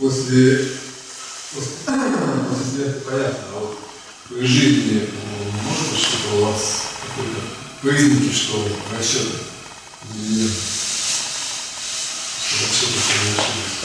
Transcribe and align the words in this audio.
после, 0.00 0.68
после, 1.54 1.72
после 2.48 2.64
смерти 2.64 3.00
понятно, 3.04 3.44
а 3.54 3.60
вот 3.60 3.78
при 4.28 4.46
жизни 4.46 5.08
ну, 5.12 5.60
может 5.62 5.90
быть 5.90 6.00
что-то 6.00 6.36
у 6.36 6.44
вас 6.44 6.82
какой-то 7.06 7.40
признаки, 7.82 8.34
что 8.34 8.68
расчеты 8.96 9.38
или 10.14 10.44
расчеты 12.44 12.98
совершились? 13.00 13.76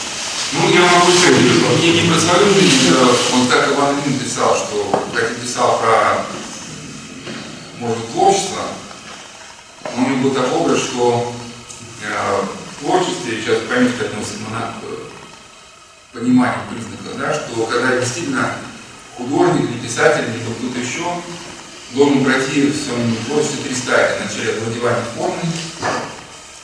Ну, 0.53 0.69
я 0.73 0.81
могу 0.81 1.11
сказать, 1.13 1.39
не, 1.81 2.01
не 2.01 2.09
про 2.09 2.19
свою 2.19 2.53
жизнь, 2.53 2.93
он 3.33 3.47
так 3.47 3.71
Иван 3.71 3.99
Ильин 3.99 4.19
писал, 4.19 4.53
что, 4.55 5.05
как 5.13 5.31
и 5.31 5.35
писал 5.35 5.79
про, 5.79 6.25
может, 7.79 8.11
творчество, 8.11 8.63
но 9.95 10.05
у 10.05 10.09
него 10.09 10.23
был 10.23 10.31
такой 10.31 10.59
образ, 10.59 10.79
что 10.79 11.33
э, 12.03 12.41
в 12.41 12.83
творчестве, 12.83 13.41
сейчас 13.41 13.59
поймите, 13.69 13.93
как 13.97 14.07
относится 14.07 14.39
на 16.13 16.19
понимание 16.19 16.59
признака, 16.69 17.17
да, 17.17 17.33
что 17.33 17.65
когда 17.65 17.97
действительно 17.97 18.55
художник, 19.15 19.69
или 19.69 19.79
писатель, 19.79 20.25
либо 20.25 20.53
кто-то 20.55 20.79
еще 20.79 21.05
должен 21.93 22.23
пройти 22.23 22.67
в 22.67 22.75
своем 22.75 23.15
творчестве 23.25 23.63
три 23.65 23.75
стадии. 23.75 24.23
Вначале 24.23 24.57
овладевание 24.57 25.05
формой, 25.15 25.45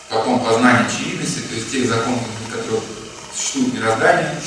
потом 0.10 0.40
познание 0.40 0.86
очевидности, 0.88 1.40
то 1.40 1.56
есть 1.56 1.72
тех 1.72 1.88
законов, 1.88 2.24
которые 2.52 2.82
существует 3.36 3.74
мироздание, 3.74 4.42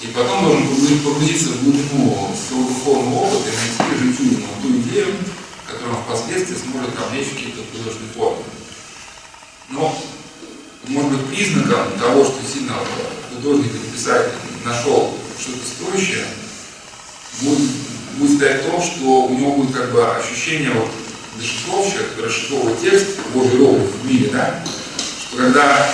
и 0.00 0.06
потом 0.08 0.42
должен 0.42 0.98
погрузиться 1.00 1.50
в 1.50 1.64
глубину 1.64 2.34
своего 2.48 2.68
духовного 2.68 3.20
опыта 3.26 3.50
и 3.50 3.88
найти 3.88 3.98
жемчужину, 3.98 4.46
ту 4.60 4.76
идею, 4.80 5.14
которая 5.66 6.02
впоследствии 6.02 6.56
сможет 6.56 6.90
облечь 6.98 7.30
какие-то 7.30 7.62
художественные 7.70 8.12
формы. 8.14 8.42
Но, 9.68 9.96
может 10.88 11.10
быть, 11.12 11.26
признаком 11.28 11.98
того, 11.98 12.24
что 12.24 12.40
сильно 12.52 12.74
художник 13.34 13.70
или 13.72 13.96
писатель 13.96 14.32
нашел 14.64 15.18
что-то 15.38 15.58
стоящее, 15.66 16.24
будет, 17.40 17.70
будет 18.18 18.36
стать 18.36 18.62
в 18.64 18.82
что 18.82 19.24
у 19.24 19.34
него 19.38 19.52
будет 19.52 19.74
как 19.74 19.92
бы 19.92 20.04
ощущение 20.16 20.70
вот 20.70 20.88
дешифровщика, 21.38 22.04
расшифровывает 22.22 22.80
текст 22.80 23.06
Божий 23.34 23.58
робот 23.58 23.90
в 23.90 24.06
мире, 24.06 24.30
да, 24.32 24.62
что 24.96 25.36
когда 25.36 25.92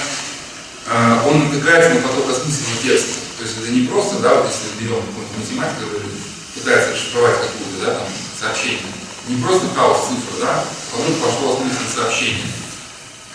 а, 0.91 1.23
он 1.29 1.45
натыкается 1.45 1.95
на 1.95 2.01
поток 2.01 2.31
осмысленного 2.31 2.83
текста. 2.83 3.21
То 3.39 3.45
есть 3.45 3.57
это 3.61 3.71
не 3.71 3.87
просто, 3.87 4.19
да, 4.21 4.35
вот 4.35 4.51
если 4.51 4.83
берем 4.83 5.03
какую-нибудь 5.03 5.37
математику, 5.37 5.81
который 5.85 6.11
пытается 6.55 6.93
расшифровать 6.93 7.37
какую-то, 7.37 7.87
да, 7.87 7.95
там, 7.95 8.09
сообщение. 8.41 8.89
Не 9.29 9.43
просто 9.43 9.69
хаос 9.77 10.09
цифр, 10.09 10.41
да, 10.41 10.65
а 10.65 10.97
вдруг 10.97 11.19
пошло 11.21 11.55
осмысленное 11.55 11.93
сообщение. 11.95 12.49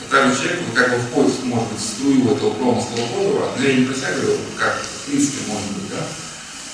Также 0.10 0.36
человек 0.36 0.62
он 0.68 0.76
как 0.76 0.90
бы 0.92 0.98
входит, 0.98 1.44
может 1.44 1.70
быть, 1.70 1.80
в 1.80 1.86
струю 1.86 2.36
этого 2.36 2.52
промысла 2.52 2.96
Божьего, 3.16 3.52
но 3.58 3.64
я 3.64 3.76
не 3.76 3.86
представляю, 3.86 4.38
как 4.58 4.82
в 4.82 5.06
принципе 5.06 5.52
может 5.52 5.72
быть, 5.72 5.90
да, 5.90 6.06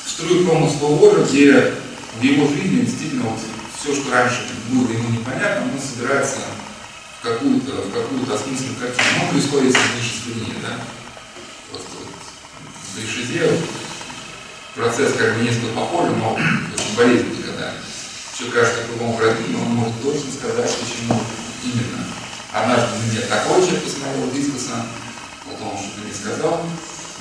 в 0.05 0.09
струю 0.09 0.45
промысла 0.45 0.87
Божьего, 0.87 1.25
где 1.25 1.73
в 2.19 2.23
его 2.23 2.47
жизни 2.47 2.81
действительно 2.81 3.23
вот 3.23 3.39
все, 3.79 3.95
что 3.95 4.11
раньше 4.11 4.41
было 4.69 4.91
ему 4.91 5.09
непонятно, 5.09 5.71
он 5.71 5.79
собирается 5.79 6.39
в 7.19 7.23
какую-то 7.23 7.71
в 7.71 7.91
какую-то 7.93 8.35
осмысленную 8.35 8.75
картину. 8.79 9.07
Ну, 9.21 9.31
происходит 9.31 9.75
снижение, 9.75 10.55
да? 10.61 10.79
Просто 11.71 11.89
вот 11.99 12.13
при 12.95 13.07
шизе 13.07 13.49
процесс 14.75 15.13
как 15.17 15.35
бы 15.35 15.43
несколько 15.43 15.73
похожий, 15.75 16.15
но 16.15 16.33
очень 16.33 16.97
болезненный, 16.97 17.43
когда 17.43 17.73
все 18.33 18.45
кажется 18.51 18.81
по-другому 18.81 19.17
продвинуто, 19.17 19.65
он 19.65 19.71
может 19.75 20.01
точно 20.01 20.31
сказать, 20.31 20.71
почему 20.79 21.19
именно. 21.63 21.98
Однажды 22.51 22.97
мне 23.11 23.21
такой 23.21 23.61
человек 23.61 23.83
посмотрел 23.83 24.31
дискуса, 24.31 24.85
потом 25.45 25.77
что-то 25.77 26.07
не 26.07 26.13
сказал. 26.13 26.65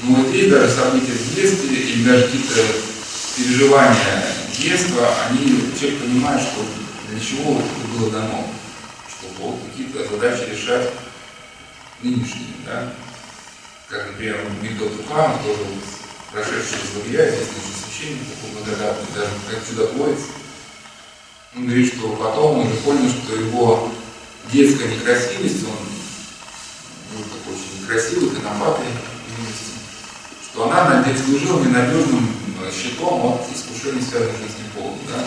Но 0.03 0.15
вот 0.17 0.29
здесь 0.29 0.51
даже 0.51 0.71
события 0.71 1.13
в 1.13 1.35
детстве 1.35 1.77
или 1.77 2.05
даже 2.05 2.25
какие-то 2.25 2.63
переживания 3.37 4.25
детства, 4.57 5.09
они 5.29 5.73
человек 5.79 6.01
понимает, 6.01 6.41
что 6.41 6.65
для 7.11 7.21
чего 7.21 7.61
это 7.61 7.99
было 7.99 8.11
дано 8.11 8.45
чтобы 9.19 9.59
какие-то 9.67 10.07
задачи 10.09 10.51
решать 10.51 10.91
нынешние, 12.03 12.55
да? 12.65 12.93
Как, 13.89 14.09
например, 14.09 14.39
Михаил 14.63 14.91
Туханов, 14.91 15.43
тоже 15.43 15.65
прошедший 16.31 16.79
из 16.85 16.97
лагеря, 16.97 17.31
известный 17.31 17.63
священник, 17.85 18.21
такой 18.35 18.63
благодатный, 18.63 19.15
даже 19.15 19.31
как 19.51 19.67
чудотворец. 19.67 20.19
Он 21.57 21.67
говорит, 21.67 21.95
что 21.95 22.09
потом 22.17 22.59
он 22.61 22.77
понял, 22.79 23.09
что 23.09 23.35
его 23.35 23.91
детская 24.53 24.89
некрасивость, 24.89 25.65
он 25.65 27.17
был 27.17 27.25
такой 27.25 27.55
очень 27.55 27.83
некрасивый, 27.83 28.31
конопатый 28.37 28.87
что 30.59 30.71
она 30.73 31.05
служила 31.25 31.63
ненадежным 31.63 32.35
щитом 32.73 33.27
от 33.27 33.43
искушений, 33.55 34.03
связанных 34.03 34.35
с 34.37 34.77
полом. 34.77 34.99
Да? 35.07 35.25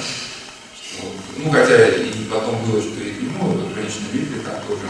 Ну, 1.37 1.49
хотя 1.51 1.87
и 1.87 2.11
потом 2.29 2.61
было, 2.65 2.81
что 2.81 3.01
и 3.01 3.13
ну, 3.39 3.73
женщины 3.73 4.07
видели 4.11 4.39
там 4.39 4.55
тоже. 4.67 4.89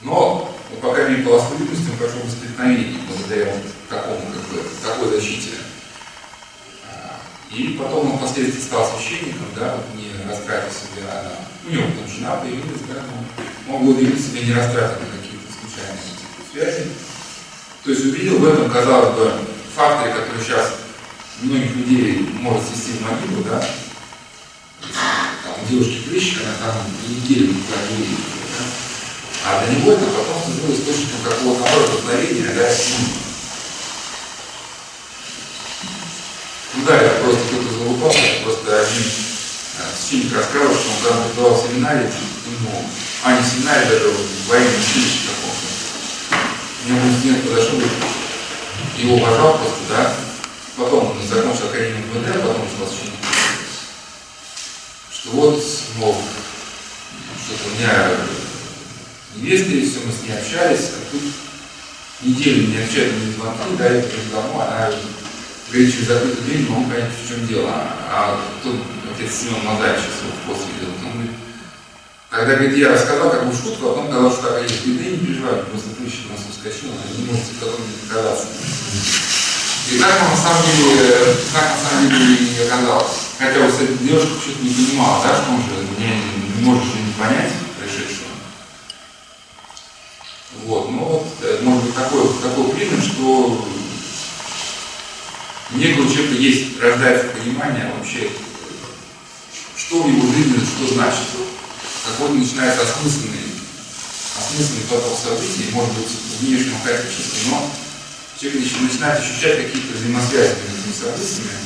Но, 0.00 0.50
ну, 0.70 0.76
по 0.80 0.94
крайней 0.94 1.16
мере, 1.16 1.24
по 1.24 1.34
ласковидности 1.34 1.90
он 1.90 1.96
прошел 1.98 2.20
воспитание 2.24 2.96
благодаря 3.06 3.54
такому, 3.90 4.20
как 4.32 4.42
бы, 4.48 4.62
такой 4.82 5.10
защите. 5.10 5.50
И 7.50 7.76
потом 7.78 8.12
он 8.12 8.18
впоследствии 8.18 8.60
стал 8.60 8.90
священником, 8.90 9.46
да, 9.56 9.76
вот 9.76 9.84
не 9.96 10.10
растратив 10.28 10.72
себя 10.72 11.06
на... 11.22 11.68
У 11.68 11.72
него 11.72 11.84
там 11.84 12.08
жена 12.08 12.36
появилась, 12.36 12.82
да, 12.88 13.02
но 13.66 13.76
он 13.76 13.84
благодарил 13.84 14.18
себя 14.18 14.40
не 14.40 14.52
растратив 14.52 15.00
на 15.00 15.18
какие-то 15.18 15.48
случайные 15.52 16.14
связи. 16.52 16.90
То 17.84 17.90
есть 17.90 18.04
увидел 18.04 18.38
в 18.38 18.46
этом, 18.46 18.70
казалось 18.70 19.16
бы, 19.16 19.32
факторе, 19.74 20.14
который 20.14 20.42
сейчас 20.42 20.74
многих 21.42 21.74
людей 21.76 22.28
может 22.40 22.62
свести 22.66 22.92
в 22.92 23.02
могилу, 23.02 23.42
да, 23.44 23.64
там, 24.80 25.54
девушки 25.68 26.08
прыщик, 26.08 26.42
она 26.42 26.72
там 26.72 26.82
неделю 27.08 27.48
не 27.48 27.96
видит. 27.96 28.18
Да? 28.58 28.64
А 29.46 29.66
для 29.66 29.76
него 29.76 29.92
это 29.92 30.06
потом 30.06 30.52
было 30.62 30.74
источником 30.74 31.20
какого-то 31.24 31.90
вдохновения, 31.90 32.54
да, 32.54 32.70
Ну 36.76 36.84
да, 36.86 37.13
это 38.02 38.44
просто 38.44 38.80
один 38.80 39.02
э, 39.02 39.82
священник 39.96 40.34
рассказывал, 40.34 40.74
что 40.74 40.90
он 40.90 40.96
когда 41.02 41.24
преподавал 41.24 41.54
в 41.54 41.66
семинаре, 41.66 42.10
ему, 42.50 42.88
а 43.22 43.32
не 43.32 43.42
в 43.42 43.46
семинаре, 43.46 43.86
даже 43.86 44.08
в 44.08 44.48
военном 44.48 44.74
училище 44.80 45.18
каком-то. 45.28 45.66
У 46.84 46.88
него 46.90 47.18
студент 47.18 47.48
подошел, 47.48 47.80
его 48.98 49.14
уважал 49.16 49.58
просто, 49.58 49.80
да, 49.88 50.14
потом 50.76 51.10
он 51.10 51.26
закончил 51.26 51.66
академию 51.66 52.04
МВД, 52.06 52.42
потом 52.42 52.68
стал 52.74 52.88
священником 52.88 53.14
что 55.24 55.30
вот, 55.30 55.64
мол, 55.96 56.16
что-то 57.42 57.70
у 57.70 57.78
меня 57.78 58.10
невеста 59.36 59.70
есть, 59.70 59.92
все, 59.92 60.06
мы 60.06 60.12
с 60.12 60.22
ней 60.22 60.36
общались, 60.36 60.90
а 60.90 61.10
тут 61.10 61.22
неделю 62.20 62.68
не 62.68 62.76
отвечает 62.76 63.14
на 63.14 63.32
звонки, 63.32 63.76
да, 63.78 63.86
я 63.86 64.02
прихожу 64.02 64.30
домой, 64.32 64.66
она 64.66 64.90
через 65.74 66.06
закрытую 66.06 66.42
дверь, 66.44 66.62
не 66.62 66.68
могу 66.68 66.90
понять, 66.90 67.10
в 67.10 67.28
чем 67.28 67.46
дело. 67.46 67.70
А 67.70 68.40
тут 68.62 68.76
отец 69.12 69.34
Семен 69.34 69.64
Мазаев 69.64 69.98
сейчас 69.98 70.22
его 70.22 70.32
пост 70.46 70.66
видел, 70.70 70.94
он 71.04 71.12
говорит, 71.12 71.32
когда, 72.30 72.54
говорит, 72.54 72.76
я 72.78 72.92
рассказал 72.92 73.30
как 73.30 73.46
бы 73.46 73.52
в 73.52 73.62
шутку, 73.62 73.86
а 73.86 73.94
потом 73.94 74.06
сказал, 74.06 74.30
что 74.32 74.42
так 74.42 74.62
есть 74.62 74.86
беды, 74.86 75.10
не 75.10 75.18
переживай, 75.18 75.62
просто 75.70 75.90
прыщик 75.98 76.30
у 76.30 76.32
нас 76.32 76.42
ускочил, 76.50 76.90
не 76.90 77.26
можете 77.26 77.54
потом 77.60 77.80
не 77.82 78.08
доказаться. 78.08 78.46
И 79.90 79.98
так 79.98 80.18
на 80.18 80.36
самом 80.36 80.62
деле, 80.64 81.14
так 81.52 81.76
на 81.76 81.78
самом 81.78 82.08
деле 82.08 82.34
и 82.34 82.66
оказалось. 82.66 83.34
Хотя 83.38 83.60
вот 83.60 83.74
эта 83.74 84.02
девушка 84.02 84.34
что-то 84.40 84.62
не 84.62 84.74
понимала, 84.74 85.22
да, 85.22 85.36
что 85.36 85.52
он 85.52 85.60
же 85.62 85.86
не, 85.98 86.58
не 86.58 86.64
может 86.64 86.84
же 86.84 86.98
не 87.02 87.12
понять 87.12 87.52
происшедшего. 87.78 88.30
Вот, 90.64 90.90
ну 90.90 90.98
вот, 90.98 91.62
может 91.62 91.84
быть 91.84 91.94
такой, 91.94 92.22
такой 92.42 92.70
признак, 92.70 93.04
что 93.04 93.68
некого 95.74 96.08
человека 96.12 96.34
есть, 96.40 96.80
рождается 96.80 97.28
понимание 97.28 97.92
вообще, 97.96 98.30
что 99.76 100.02
в 100.02 100.08
его 100.08 100.32
жизни, 100.32 100.58
что 100.58 100.94
значит. 100.94 101.24
Какой 102.04 102.36
начинается 102.36 102.82
осмысленный, 102.82 103.48
осмысленный 104.36 104.84
поток 104.90 105.18
событий, 105.18 105.72
может 105.72 105.94
быть, 105.94 106.08
внешнего 106.40 106.76
хаотически, 106.84 107.48
но 107.48 107.70
человек 108.38 108.62
начинает 108.82 109.20
ощущать 109.20 109.64
какие-то 109.64 109.96
взаимосвязи 109.96 110.52
между 110.68 110.84
этими 110.84 110.92
событиями, 110.92 111.64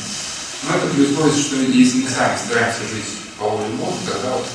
но 0.62 0.76
это 0.76 1.02
условии, 1.02 1.42
что 1.42 1.56
если 1.56 2.02
мы 2.02 2.08
сами 2.08 2.38
стараемся 2.38 2.82
жить 2.82 3.10
по 3.36 3.48
воле 3.48 3.70
Бога, 3.74 3.98
тогда 4.06 4.36
вот 4.36 4.46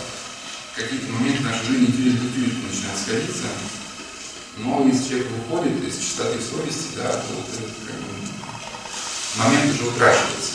какие-то 0.76 1.12
моменты 1.12 1.44
нашей 1.44 1.66
жизни 1.68 1.86
тюрик 1.88 2.20
начинают 2.64 3.00
сходиться. 3.00 3.48
Но 4.58 4.88
если 4.88 5.08
человек 5.10 5.28
выходит 5.32 5.84
из 5.84 5.98
чистоты 5.98 6.40
совести, 6.40 6.96
да, 6.98 7.12
то 7.12 7.28
этот 7.52 7.76
как 7.88 7.96
бы, 7.96 8.14
момент 9.36 9.74
уже 9.74 9.90
утрачивается. 9.90 10.52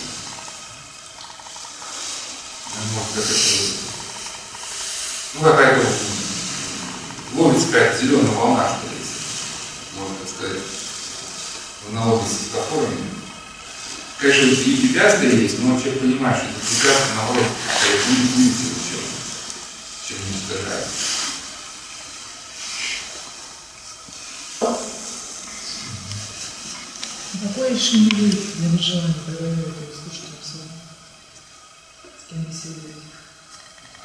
Ну, 5.35 5.43
какая-то 5.43 5.87
ловится 7.35 7.67
какая-то 7.67 7.99
зеленая 7.99 8.33
волна, 8.33 8.69
что 8.69 8.89
ли, 8.89 8.99
можно 9.97 10.17
так 10.17 10.29
сказать. 10.29 10.63
в 11.85 11.97
аналогии 11.97 12.27
с 12.27 12.39
светофорами. 12.39 13.19
Конечно, 14.19 14.47
и 14.47 14.77
препятствия 14.77 15.31
есть, 15.31 15.59
но 15.61 15.79
человек 15.79 16.01
понимает, 16.01 16.39
что 16.39 16.47
это 16.47 16.59
препятствие, 16.59 17.15
наоборот, 17.17 17.45
будет 18.09 18.35
двигатель 18.35 18.79
чем, 20.09 20.17
не 20.19 20.39
устражает. 20.39 20.87
Какое 27.41 27.71
решение 27.71 28.11
вы 28.11 28.31
для 28.31 28.69
выживания 28.71 29.15
проговариваете 29.25 29.95
слушателям? 29.95 30.69
С 32.03 32.29
кем 32.29 32.43
беседуете? 32.43 32.99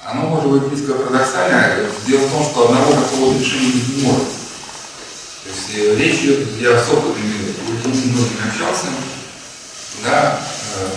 Оно 0.05 0.27
может 0.27 0.51
быть 0.51 0.63
близко 0.63 0.93
парадоксальное. 0.93 1.89
Дело 2.05 2.27
в 2.27 2.31
том, 2.31 2.43
что 2.43 2.65
одного 2.67 2.93
такого 2.93 3.33
решения 3.39 3.71
не 3.73 4.03
может. 4.03 4.27
То 5.43 5.49
есть 5.49 5.69
э, 5.73 5.95
речь 5.95 6.21
идет, 6.21 6.47
я 6.59 6.79
с 6.79 6.89
опытными 6.89 7.55
людьми 7.83 8.11
многими 8.11 8.49
общался, 8.49 8.87
да, 10.03 10.39
э, 10.75 10.87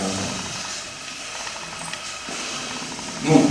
ну, 3.22 3.50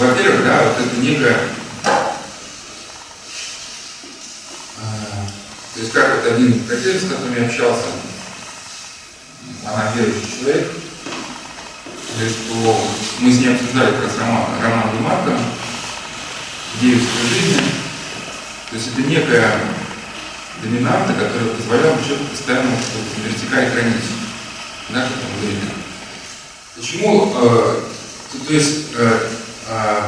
во-первых, 0.00 0.44
да, 0.44 0.64
вот 0.64 0.86
это 0.86 0.96
некая, 0.96 1.38
э, 1.84 1.98
то 5.74 5.80
есть 5.80 5.92
как 5.92 6.18
это 6.18 6.34
один 6.34 6.66
котель, 6.66 6.98
с 6.98 7.08
которым 7.08 7.36
я 7.36 7.46
общался, 7.46 7.86
она 9.68 9.92
верующий 9.94 10.40
человек, 10.40 10.72
то 12.18 12.28
что 12.28 12.88
мы 13.20 13.32
с 13.32 13.38
ней 13.38 13.54
обсуждали 13.54 13.92
как 13.92 14.04
раз 14.04 14.18
роман, 14.18 14.44
роман 14.62 14.96
Демарка 14.96 15.38
«Девять 16.80 17.02
жизни». 17.02 17.60
То 18.70 18.76
есть 18.76 18.88
это 18.92 19.02
некая 19.02 19.60
доминанта, 20.62 21.12
которая 21.12 21.54
позволяла 21.54 22.02
человеку 22.02 22.30
постоянно 22.30 22.70
вертикаль 23.24 23.70
хранить. 23.70 23.94
Да, 24.90 25.02
как 25.02 25.10
там. 25.10 25.28
Почему? 26.76 27.32
Э, 27.34 27.80
то, 28.32 28.38
то 28.46 28.52
есть 28.54 28.86
э, 28.96 29.20
э, 29.68 30.02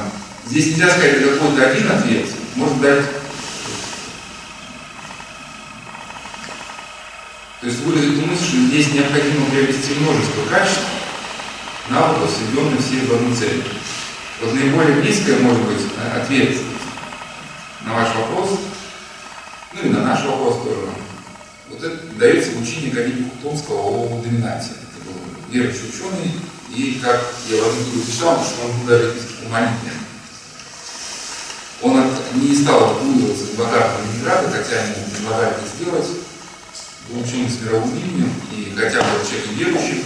здесь 0.47 0.67
нельзя 0.69 0.91
сказать 0.91 1.23
какой-то 1.23 1.71
один 1.71 1.91
ответ, 1.91 2.27
можно 2.55 2.81
дать 2.81 3.05
То 7.61 7.67
есть 7.67 7.81
выразить 7.81 8.27
мысль, 8.27 8.43
что 8.43 8.57
здесь 8.57 8.93
необходимо 8.95 9.45
приобрести 9.51 9.93
множество 10.01 10.45
качеств, 10.49 10.81
навыков, 11.91 12.31
соединенных 12.31 12.81
все 12.81 13.01
в 13.01 13.13
одну 13.13 13.37
цель. 13.37 13.63
Вот 14.41 14.55
наиболее 14.55 15.03
близкое 15.03 15.39
может 15.41 15.63
быть 15.67 15.83
ответ 16.15 16.57
на 17.85 17.95
ваш 17.95 18.15
вопрос, 18.15 18.61
ну 19.75 19.83
и 19.83 19.89
на 19.91 20.05
наш 20.05 20.25
вопрос 20.25 20.63
тоже. 20.65 20.89
Вот 21.69 21.85
это 21.85 21.99
дается 22.19 22.53
в 22.53 22.63
учении 22.63 22.89
Галиби 22.89 23.25
Кутомского 23.25 23.77
о 23.77 24.23
доминанте. 24.25 24.71
Это 24.71 25.05
был 25.05 25.21
верующий 25.51 25.91
ученый, 25.91 26.33
и 26.75 26.99
как 27.03 27.35
я 27.51 27.63
в 27.63 27.75
книге 27.75 28.11
читал, 28.11 28.43
что 28.43 28.65
он 28.65 28.81
был 28.81 28.87
даже 28.87 29.15
умолителен. 29.45 30.01
Он 31.83 32.11
не 32.37 32.57
стал 32.57 32.93
отгуливаться 32.93 33.45
в 33.45 33.59
богатого 33.59 34.01
Ленинграда, 34.03 34.51
хотя 34.51 34.83
ему 34.83 34.95
предлагали 35.15 35.51
это 35.51 35.77
сделать. 35.77 36.20
Ученый 37.13 37.51
с 37.51 37.61
мировым 37.61 37.91
и 38.55 38.73
хотя 38.77 39.03
бы 39.03 39.19
человек 39.27 39.49
верующий, 39.57 40.05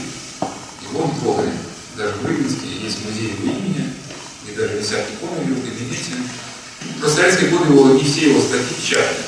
его 0.89 1.05
не 1.05 1.21
трогали. 1.21 1.53
Даже 1.99 2.15
в 2.15 2.27
Рыбинске 2.27 2.67
есть 2.83 3.05
музей 3.05 3.37
его 3.37 3.53
имени, 3.53 3.93
и 4.49 4.57
даже 4.57 4.79
висят 4.79 5.05
иконы 5.13 5.45
в 5.45 5.51
его 5.51 5.61
кабинете. 5.61 6.17
Про 7.01 7.09
советские 7.11 7.51
годы 7.51 7.73
его, 7.73 7.91
не 7.91 8.05
все 8.05 8.31
его 8.31 8.41
статьи 8.41 8.75
печатали, 8.81 9.19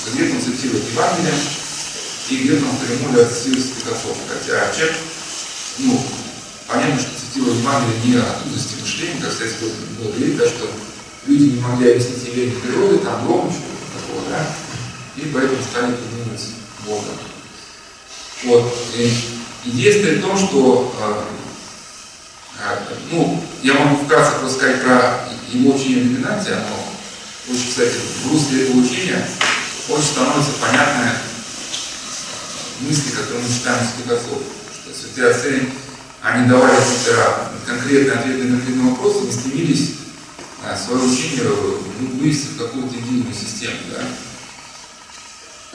что 0.00 0.14
где-то 0.14 0.36
он 0.36 0.42
цитирует 0.42 0.90
Евангелие, 0.90 1.34
и 2.30 2.36
где-то 2.36 2.64
он 2.64 2.76
прямую 2.78 3.28
цитирует 3.28 3.66
стихотворов. 3.66 4.18
Хотя 4.28 4.72
человек, 4.72 4.96
ну, 5.78 6.00
понятно, 6.68 7.00
что 7.00 7.10
цитировал 7.18 7.58
Евангелие 7.58 8.00
не 8.04 8.14
оттуда 8.16 8.58
с 8.58 8.80
мышления, 8.80 9.20
как 9.20 9.30
кстати, 9.32 9.54
было 9.60 10.12
говорить, 10.12 10.36
да, 10.36 10.46
что 10.46 10.70
люди 11.26 11.56
не 11.56 11.60
могли 11.60 11.90
объяснить 11.90 12.26
явление 12.26 12.60
природы, 12.60 12.98
там 12.98 13.26
гром, 13.26 13.50
что-то 13.50 13.98
такого, 13.98 14.22
да, 14.30 14.54
и 15.16 15.26
поэтому 15.34 15.58
стали 15.62 15.96
поднимать 15.96 16.40
Бога. 16.86 17.10
Вот. 18.44 18.74
И 18.96 19.12
идея 19.64 19.92
стоит 19.92 20.18
в 20.18 20.22
том, 20.22 20.36
что 20.36 20.94
э, 21.00 21.24
ну, 23.10 23.42
я 23.62 23.74
могу 23.74 24.04
вкратце 24.04 24.38
просто 24.38 24.58
сказать 24.58 24.82
про 24.82 25.28
его 25.52 25.74
учение 25.74 26.04
в 26.04 26.14
доминанте, 26.14 26.52
оно 26.52 26.94
очень, 27.48 27.68
кстати, 27.68 27.94
в 28.24 28.32
русле 28.32 28.64
этого 28.64 28.80
учения 28.80 29.26
очень 29.88 30.04
становится 30.04 30.52
понятная 30.60 31.16
мысли, 32.80 33.10
которые 33.10 33.42
мы 33.42 33.54
читаем 33.54 33.80
из 33.82 34.10
отцов, 34.10 34.42
что 34.72 34.94
святые 34.94 35.30
отцы, 35.30 35.68
они 36.22 36.48
давали 36.48 36.76
конкретные 37.66 38.18
ответы 38.18 38.44
на 38.44 38.56
конкретные 38.56 38.90
вопросы, 38.90 39.24
не 39.26 39.32
стремились 39.32 39.90
а, 40.64 40.76
свое 40.76 41.04
учение 41.04 41.44
ну, 42.00 42.18
вывести 42.18 42.46
в 42.54 42.58
какую-то 42.58 42.96
единую 42.96 43.34
систему. 43.34 43.76
Да? 43.90 44.02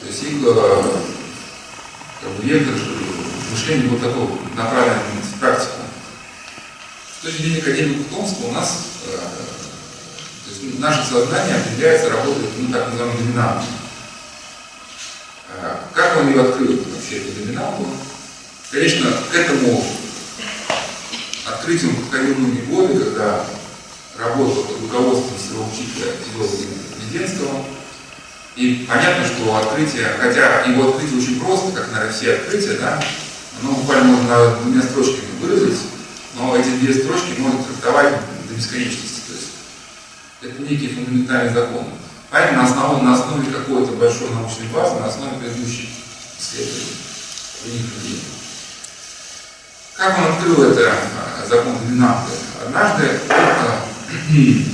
То 0.00 0.06
есть 0.06 0.22
их 0.22 0.42
как 0.42 2.30
бы, 2.32 2.42
вектор 2.42 2.74
мышления 3.50 3.88
был 3.88 3.98
такой 3.98 4.28
направлен 4.56 4.98
в 5.22 5.40
практику. 5.40 5.82
С 7.18 7.22
точки 7.22 7.42
зрения 7.42 7.58
академика 7.58 8.14
Томского 8.14 8.46
у 8.46 8.52
нас 8.52 8.86
э, 9.06 9.10
то 9.10 10.50
есть 10.50 10.78
наше 10.78 11.04
сознание 11.06 11.56
определяется, 11.56 12.10
работает, 12.10 12.50
ну, 12.58 12.72
так 12.72 12.88
называемым 12.88 13.18
доминантом. 13.18 13.68
Э, 15.48 15.76
как 15.92 16.16
он 16.18 16.28
ее 16.28 16.42
открыл, 16.42 16.82
вообще, 16.94 17.18
эту 17.18 17.40
доминанту? 17.40 17.86
Конечно, 18.70 19.12
к 19.30 19.34
этому 19.34 19.84
открытию 21.44 21.94
подходил 21.96 22.36
многие 22.36 22.62
годы, 22.62 23.04
когда 23.04 23.44
работал 24.18 24.64
под 24.64 24.80
руководством 24.82 25.38
своего 25.38 25.68
учителя 25.68 26.12
философа 26.32 26.64
Веденского. 27.00 27.64
И 28.56 28.86
понятно, 28.88 29.24
что 29.24 29.56
открытие, 29.56 30.08
хотя 30.18 30.62
его 30.64 30.90
открытие 30.90 31.18
очень 31.18 31.40
просто, 31.40 31.72
как, 31.72 31.92
наверное, 31.92 32.12
все 32.12 32.34
открытия, 32.34 32.78
да, 32.78 33.00
оно 33.62 33.72
буквально 33.72 34.16
можно 34.16 34.56
двумя 34.56 34.82
строчками 34.82 35.38
выразить, 35.40 35.80
но 36.36 36.56
эти 36.56 36.68
две 36.68 36.92
строчки 36.92 37.38
можно 37.38 37.62
трактовать 37.62 38.14
до 38.48 38.54
бесконечности. 38.54 39.20
То 39.28 39.32
есть 39.34 39.50
это 40.42 40.62
некий 40.62 40.88
фундаментальный 40.88 41.52
закон. 41.52 41.84
Поэтому 42.30 42.62
на 42.62 42.68
основе, 42.68 43.02
на 43.02 43.14
основе 43.14 43.52
какой-то 43.52 43.92
большой 43.92 44.30
научной 44.30 44.66
базы, 44.68 45.00
на 45.00 45.06
основе 45.06 45.38
предыдущих 45.38 45.88
исследований. 46.38 46.96
Как 49.96 50.18
он 50.18 50.32
открыл 50.32 50.70
это 50.70 50.92
а, 50.92 51.46
закон 51.46 51.76
доминанты? 51.78 52.32
Однажды 52.64 53.20
он 53.28 54.64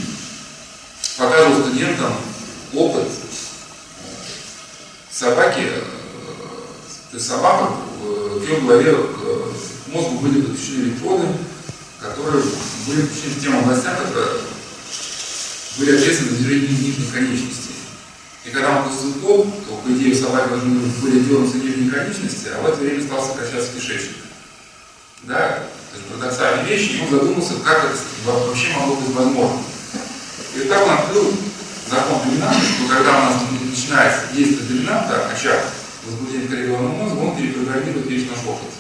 показывал 1.19 1.65
студентам 1.65 2.13
опыт 2.73 3.09
собаки, 5.17 5.61
э, 5.61 5.81
то 7.11 7.17
есть 7.17 7.27
собака, 7.27 7.73
в 8.03 8.43
ее 8.43 8.61
голове 8.61 8.93
к 8.93 9.89
мозгу 9.95 10.19
были 10.19 10.43
подключены 10.43 10.83
электроды, 10.83 11.29
которые 11.99 12.45
были 12.87 13.01
подключены 13.01 13.35
к 13.35 13.41
тем 13.41 13.59
областям, 13.59 13.97
которые 13.97 14.29
были 15.79 15.97
ответственны 15.97 16.31
за 16.31 16.37
движение 16.37 16.69
нижних 16.69 17.13
конечностей. 17.13 17.77
И 18.45 18.51
когда 18.51 18.79
он 18.79 18.89
пустил 18.89 19.15
кол, 19.15 19.45
то, 19.67 19.77
по 19.77 19.89
идее, 19.89 20.15
собаки 20.15 20.51
должны 20.51 20.81
были 21.03 21.21
дернуться 21.21 21.57
нижние 21.57 21.91
конечности, 21.91 22.49
а 22.55 22.61
в 22.61 22.67
это 22.67 22.77
время 22.77 23.03
стал 23.03 23.27
сокращаться 23.27 23.73
кишечник. 23.73 24.17
Да? 25.23 25.65
То 25.93 25.97
есть 25.97 26.09
парадоксальные 26.09 26.67
вещи, 26.67 26.91
и 26.93 27.01
он 27.01 27.11
задумался, 27.11 27.55
как 27.65 27.87
это 27.87 27.97
вообще 28.27 28.69
могло 28.77 28.97
быть 28.97 29.15
возможно. 29.15 29.63
И 30.55 30.61
так 30.69 30.87
он 30.87 30.93
открыл 30.93 31.33
закон 31.89 32.23
доминанта, 32.25 32.61
что 32.61 32.89
когда 32.89 33.19
у 33.19 33.23
нас 33.23 33.43
начинается 33.63 34.33
действовать 34.35 34.69
доминанта, 34.69 35.29
очаг 35.29 35.73
возбуждения 36.05 36.49
коррелированного 36.49 36.93
мозга, 36.93 37.19
он 37.19 37.37
перепрограммирует 37.37 38.07
весь 38.07 38.31
наш 38.31 38.39
опыт. 38.47 38.71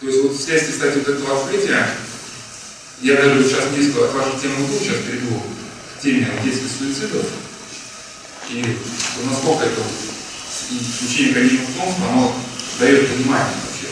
То 0.00 0.06
есть 0.06 0.22
вот 0.22 0.36
вследствие, 0.36 0.72
кстати, 0.74 0.98
вот 0.98 1.08
этого 1.08 1.40
открытия, 1.40 1.88
я 3.00 3.16
даже 3.16 3.44
сейчас 3.44 3.70
несколько 3.76 4.04
от 4.04 4.14
вашей 4.14 4.40
темы 4.40 4.64
уйду, 4.64 4.78
сейчас 4.78 4.96
перейду 5.06 5.42
к 5.96 6.02
теме 6.02 6.28
детских 6.44 6.68
суицидов, 6.78 7.26
и 8.50 8.78
насколько 9.24 9.64
это 9.64 9.80
учение 11.04 11.34
Галина 11.34 11.66
Томского, 11.76 12.08
оно 12.10 12.34
дает 12.78 13.08
понимание 13.08 13.54
вообще 13.66 13.88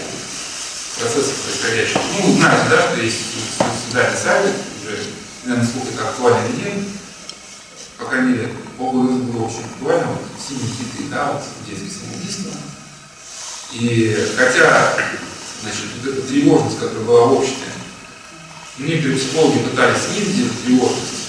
процессов 0.98 1.34
происходящих. 1.44 2.00
Ну, 2.18 2.38
знаете, 2.38 2.68
да, 2.70 2.82
что 2.82 3.02
есть 3.02 3.18
суицидальный 3.58 4.18
сайт, 4.18 4.54
уже, 4.82 4.98
наверное, 5.44 5.64
насколько 5.64 5.88
это 5.92 6.08
актуально 6.08 6.46
или 6.48 6.56
нет, 6.56 6.74
по 7.98 8.04
крайней 8.04 8.32
мере, 8.32 8.52
полгода 8.78 9.12
было 9.14 9.44
очень 9.44 9.64
актуально, 9.64 10.06
вот, 10.08 10.22
синие 10.38 10.68
хиты, 10.68 11.08
да, 11.10 11.32
вот, 11.32 11.42
детские 11.66 11.90
самоубийства. 11.90 12.52
И 13.72 14.16
хотя, 14.36 14.94
значит, 15.62 15.84
вот 15.96 16.12
эта 16.12 16.22
тревожность, 16.22 16.78
которая 16.78 17.04
была 17.04 17.26
в 17.26 17.32
обществе, 17.34 17.72
некоторые 18.78 19.18
психологи 19.18 19.58
пытались 19.58 20.02
снизить 20.02 20.46
эту 20.46 20.54
тревожность, 20.64 21.26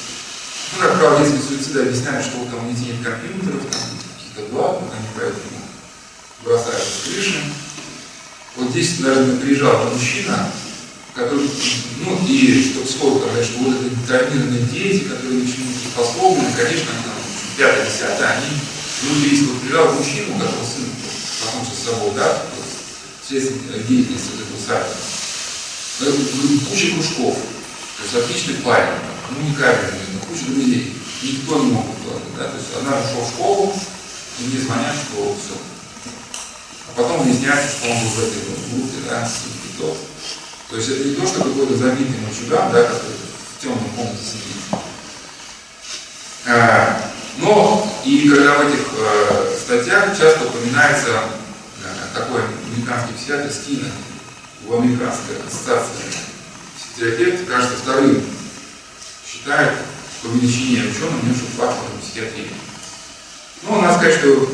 ну, 0.76 0.82
как 0.82 1.00
правило, 1.00 1.20
детские 1.20 1.42
суициды 1.42 1.82
объясняют, 1.82 2.26
что 2.26 2.46
там 2.46 2.68
у 2.68 2.72
детей 2.72 2.92
нет 2.92 3.04
компьютеров, 3.04 3.62
там 3.72 3.82
каких-то 4.18 4.54
благ, 4.54 4.82
вот 4.82 4.92
они 4.92 5.08
поэтому 5.16 5.62
бросают 6.44 6.84
с 6.84 7.08
крыши. 7.08 7.44
Вот 8.58 8.72
здесь, 8.72 9.00
наверное, 9.00 9.38
приезжал 9.38 9.90
мужчина, 9.90 10.52
который, 11.18 11.50
ну, 12.06 12.26
и 12.28 12.62
чтобы 12.62 12.86
слово 12.88 13.20
сказать, 13.20 13.46
что 13.46 13.58
вот 13.60 13.74
это 13.74 14.08
травмированные 14.08 14.62
дети, 14.70 15.06
которые 15.06 15.42
ничему 15.42 15.66
не 15.66 15.90
способны, 15.90 16.46
конечно, 16.56 16.94
они 16.94 17.04
там, 17.04 17.18
пятое, 17.58 17.86
десятое, 17.86 18.30
они 18.38 18.54
внутри 19.02 19.32
есть. 19.32 19.44
Вот 19.50 19.60
приезжал 19.62 19.94
мужчина, 19.94 20.36
у 20.36 20.40
которого 20.40 20.64
сын 20.64 20.86
покончил 21.42 21.74
с 21.74 21.86
собой, 21.86 22.12
да, 22.16 22.44
вот, 22.56 22.66
следствие 23.28 23.84
деятельности 23.90 24.30
вот 24.38 24.46
этого 24.46 24.62
сайта. 24.62 24.94
Куча 26.70 26.94
кружков, 26.94 27.34
то 27.34 28.04
есть 28.04 28.16
отличный 28.16 28.62
парень, 28.62 29.02
ну, 29.32 29.48
уникальный, 29.48 29.98
но 30.14 30.20
куча 30.30 30.46
друзей. 30.54 30.94
Никто 31.24 31.58
не 31.64 31.72
мог 31.72 31.86
укладывать, 31.98 32.38
да, 32.38 32.44
то 32.46 32.58
есть 32.58 32.70
она 32.80 32.94
ушла 32.94 33.26
в 33.26 33.34
школу, 33.34 33.74
и 34.38 34.44
мне 34.46 34.62
звонят, 34.62 34.94
что 34.94 35.36
все. 35.42 35.58
А 36.90 37.02
потом 37.02 37.26
выясняется, 37.26 37.70
что 37.74 37.90
он 37.90 37.98
был 37.98 38.10
в 38.10 38.20
этой 38.20 38.42
группе, 38.70 38.98
да, 39.10 39.26
с 39.26 39.50
То 40.70 40.76
есть 40.76 40.90
это 40.90 41.04
не 41.08 41.16
то, 41.16 41.26
что 41.26 41.44
какой-то 41.44 41.78
забитый 41.78 42.20
мальчуган, 42.20 42.72
да, 42.74 42.84
в 42.84 43.62
темной 43.62 43.90
комнате 43.96 44.18
сидит. 44.22 44.82
А, 46.46 47.02
но 47.38 47.88
и 48.04 48.30
когда 48.30 48.58
в 48.58 48.68
этих 48.68 48.86
э, 48.98 49.56
статьях 49.58 50.18
часто 50.18 50.46
упоминается 50.46 51.08
э, 51.84 52.14
такой 52.14 52.42
американский 52.72 53.14
психиатр 53.14 53.52
Скиннер, 53.52 53.92
в 54.66 54.74
американской 54.74 55.36
ассоциации 55.48 56.04
психотерапевт, 56.76 57.48
кажется, 57.48 57.78
вторым 57.78 58.22
считает 59.26 59.74
по 60.22 60.28
величине 60.28 60.90
ученым 60.90 61.26
меньшим 61.26 61.48
фактором 61.58 61.98
психиатрии. 62.02 62.52
Ну, 63.64 63.82
надо 63.82 63.98
сказать, 63.98 64.16
что 64.16 64.50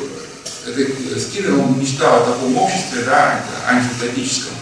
это 0.67 1.19
Скиннер, 1.19 1.59
он 1.59 1.79
мечтал 1.79 2.21
о 2.21 2.25
таком 2.25 2.55
обществе, 2.57 3.03
да, 3.03 3.39
это 3.39 3.67
антиутопическом, 3.67 4.52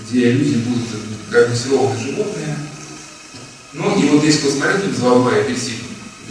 где 0.00 0.32
люди 0.32 0.56
будут 0.56 0.88
как 1.30 1.48
дрессированные 1.48 1.98
животные. 1.98 2.56
Ну, 3.72 4.00
и 4.00 4.08
вот 4.08 4.22
здесь 4.22 4.38
посмотрите 4.38 4.94
«Золотой 4.96 5.42
апельсин», 5.42 5.76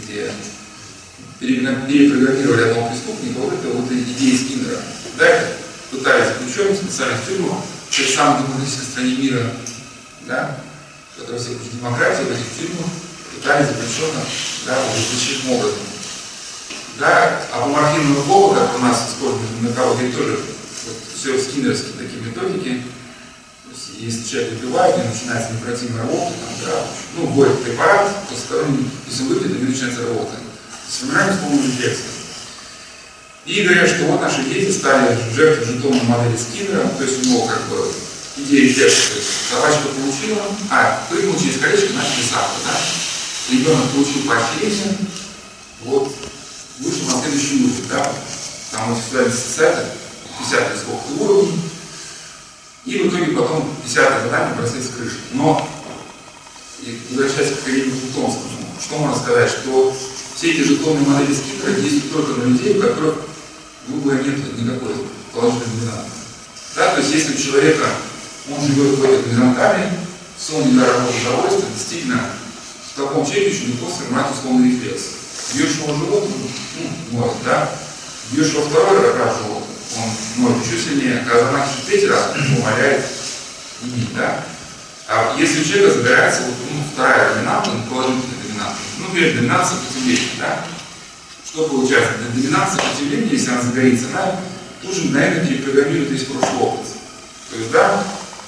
где 0.02 0.30
перепрограммировали 1.40 2.70
одного 2.70 2.88
преступника, 2.88 3.38
вот 3.38 3.52
это 3.54 3.68
вот 3.68 3.90
идея 3.90 4.36
Скиннера. 4.36 4.80
Да, 5.16 5.44
пытались 5.90 6.28
заключенных 6.28 6.76
специально 6.76 7.16
в 7.16 7.26
тюрьму, 7.26 7.60
в 7.90 7.94
самой 8.14 8.42
демократической 8.42 8.84
стране 8.84 9.16
мира, 9.16 9.52
да, 10.26 10.60
которая 11.16 11.40
всех 11.40 11.56
демократия, 11.72 12.24
в 12.24 12.30
этих 12.30 12.44
тюрьмах 12.58 12.90
пытались 13.34 13.68
заключенных, 13.68 14.24
да, 14.66 14.78
вот, 14.78 15.56
образом. 15.56 15.78
Да, 16.98 17.42
а 17.52 17.60
по 17.60 17.68
морфинному 17.68 18.54
как 18.54 18.76
у 18.76 18.78
нас 18.80 19.10
используют 19.10 19.62
на 19.62 19.72
кого-то 19.72 20.00
тоже 20.12 20.40
вот, 20.86 20.96
все 21.16 21.38
скиннерские 21.38 21.92
такие 21.92 22.20
методики, 22.22 22.82
если 23.98 24.28
человек 24.28 24.52
выпивает, 24.52 24.94
у 24.94 24.98
него 25.00 25.10
начинается 25.10 25.52
непротивная 25.52 26.02
работа, 26.02 26.32
там, 26.32 26.66
да, 26.66 26.86
ну, 27.16 27.26
вводит 27.26 27.62
препарат, 27.64 28.14
после 28.28 28.44
которого, 28.48 28.76
если 29.08 29.22
выпьет, 29.24 29.50
у 29.50 29.54
него 29.54 29.70
начинается 29.70 30.02
работа. 30.02 30.36
Вспоминаем 30.88 31.34
с 31.34 31.38
помощью 31.38 31.72
рефлекса. 31.72 32.02
И 33.44 33.62
говорят, 33.62 33.88
что 33.88 34.04
вот 34.04 34.20
наши 34.20 34.42
дети 34.44 34.70
стали 34.70 35.18
жертвой 35.34 35.66
жетонной 35.66 36.02
модели 36.02 36.36
Скиннера, 36.36 36.86
то 36.86 37.02
есть 37.02 37.26
у 37.26 37.28
него 37.28 37.46
как 37.46 37.62
бы 37.68 37.92
идея 38.36 38.68
рефлекса, 38.68 39.08
то 39.08 39.16
есть 39.16 39.30
собачка 39.50 39.88
получила, 39.88 40.42
а, 40.70 41.02
прыгнул 41.08 41.38
через 41.38 41.58
колечко, 41.58 41.94
начали 41.94 42.22
сахар, 42.22 42.60
да? 42.64 42.78
Ребенок 43.50 43.90
получил 43.90 44.28
поощрение, 44.28 44.98
вот, 45.84 46.12
вышел 46.78 47.06
на 47.06 47.22
следующий 47.22 47.64
уровень, 47.64 47.88
да, 47.88 48.12
там 48.70 48.94
вот 48.94 49.02
сюда 49.02 49.24
10 49.24 49.38
50 50.38 50.78
сколько 50.78 51.22
уровней, 51.22 51.58
и 52.88 53.02
в 53.02 53.08
итоге 53.08 53.32
потом 53.32 53.68
50 53.84 54.22
задание 54.24 54.54
бросает 54.54 54.84
с 54.84 54.88
крыши. 54.88 55.18
Но, 55.32 55.68
возвращаясь 57.10 57.58
к 57.58 57.64
Карине 57.64 57.92
Плутонскому, 57.92 58.64
что 58.80 58.98
можно 58.98 59.16
сказать, 59.16 59.50
что 59.50 59.94
все 60.34 60.52
эти 60.52 60.62
жетонные 60.62 61.06
модели 61.06 61.34
скидра 61.34 61.72
действуют 61.72 62.12
только 62.12 62.40
на 62.40 62.44
людей, 62.44 62.78
у 62.78 62.80
которых 62.80 63.16
выбора 63.88 64.22
нет 64.22 64.58
никакой 64.58 64.94
положительной 65.34 65.76
доминанты. 65.76 66.10
Да, 66.76 66.94
то 66.94 67.00
есть 67.00 67.12
если 67.12 67.34
у 67.34 67.38
человека, 67.38 67.86
он 68.50 68.66
живет 68.66 68.98
в 68.98 69.04
этой 69.04 69.22
горизонтали, 69.22 69.92
сон 70.38 70.66
не 70.66 70.78
дорогого 70.78 71.10
удовольствия, 71.10 71.68
действительно, 71.74 72.20
в 72.92 72.96
таком 72.96 73.26
человеке 73.26 73.50
очень 73.50 73.72
легко 73.72 73.90
сформировать 73.90 74.32
условный 74.32 74.70
рефлекс 74.70 75.02
бьешь 75.54 75.76
его 75.76 75.94
живот, 75.94 76.24
ну, 76.78 77.18
может, 77.18 77.36
да, 77.44 77.70
бьешь 78.30 78.52
его 78.52 78.62
второй 78.62 79.12
раз 79.16 79.36
живот, 79.38 79.57
он 79.96 80.42
может 80.42 80.66
еще 80.66 80.78
сильнее, 80.78 81.24
когда 81.26 81.44
замахиваешь 81.44 81.86
третий 81.86 82.08
раз, 82.08 82.32
умоляет 82.58 83.04
бить, 83.82 84.14
да. 84.14 84.44
А 85.06 85.36
если 85.38 85.62
у 85.62 85.64
человека 85.64 85.94
загорается 85.94 86.42
вот, 86.42 86.54
ну, 86.70 86.82
вторая 86.92 87.34
доминанта, 87.34 87.70
ну, 87.70 87.82
положительная 87.90 88.42
доминанта, 88.42 88.76
ну, 88.98 89.06
например, 89.06 89.36
доминация 89.36 89.78
сопротивления, 89.78 90.30
да, 90.38 90.64
что 91.46 91.68
получается? 91.68 92.12
Доминация 92.34 92.76
сопротивления, 92.76 93.30
если 93.30 93.50
она 93.50 93.62
загорится, 93.62 94.06
она 94.12 94.36
тут 94.82 94.94
же 94.94 95.04
мгновенно 95.04 95.46
перепрограммирует 95.46 96.10
весь 96.10 96.24
прошлый 96.24 96.60
опыт. 96.60 96.86
То 97.50 97.56
есть, 97.56 97.70
да, 97.70 98.04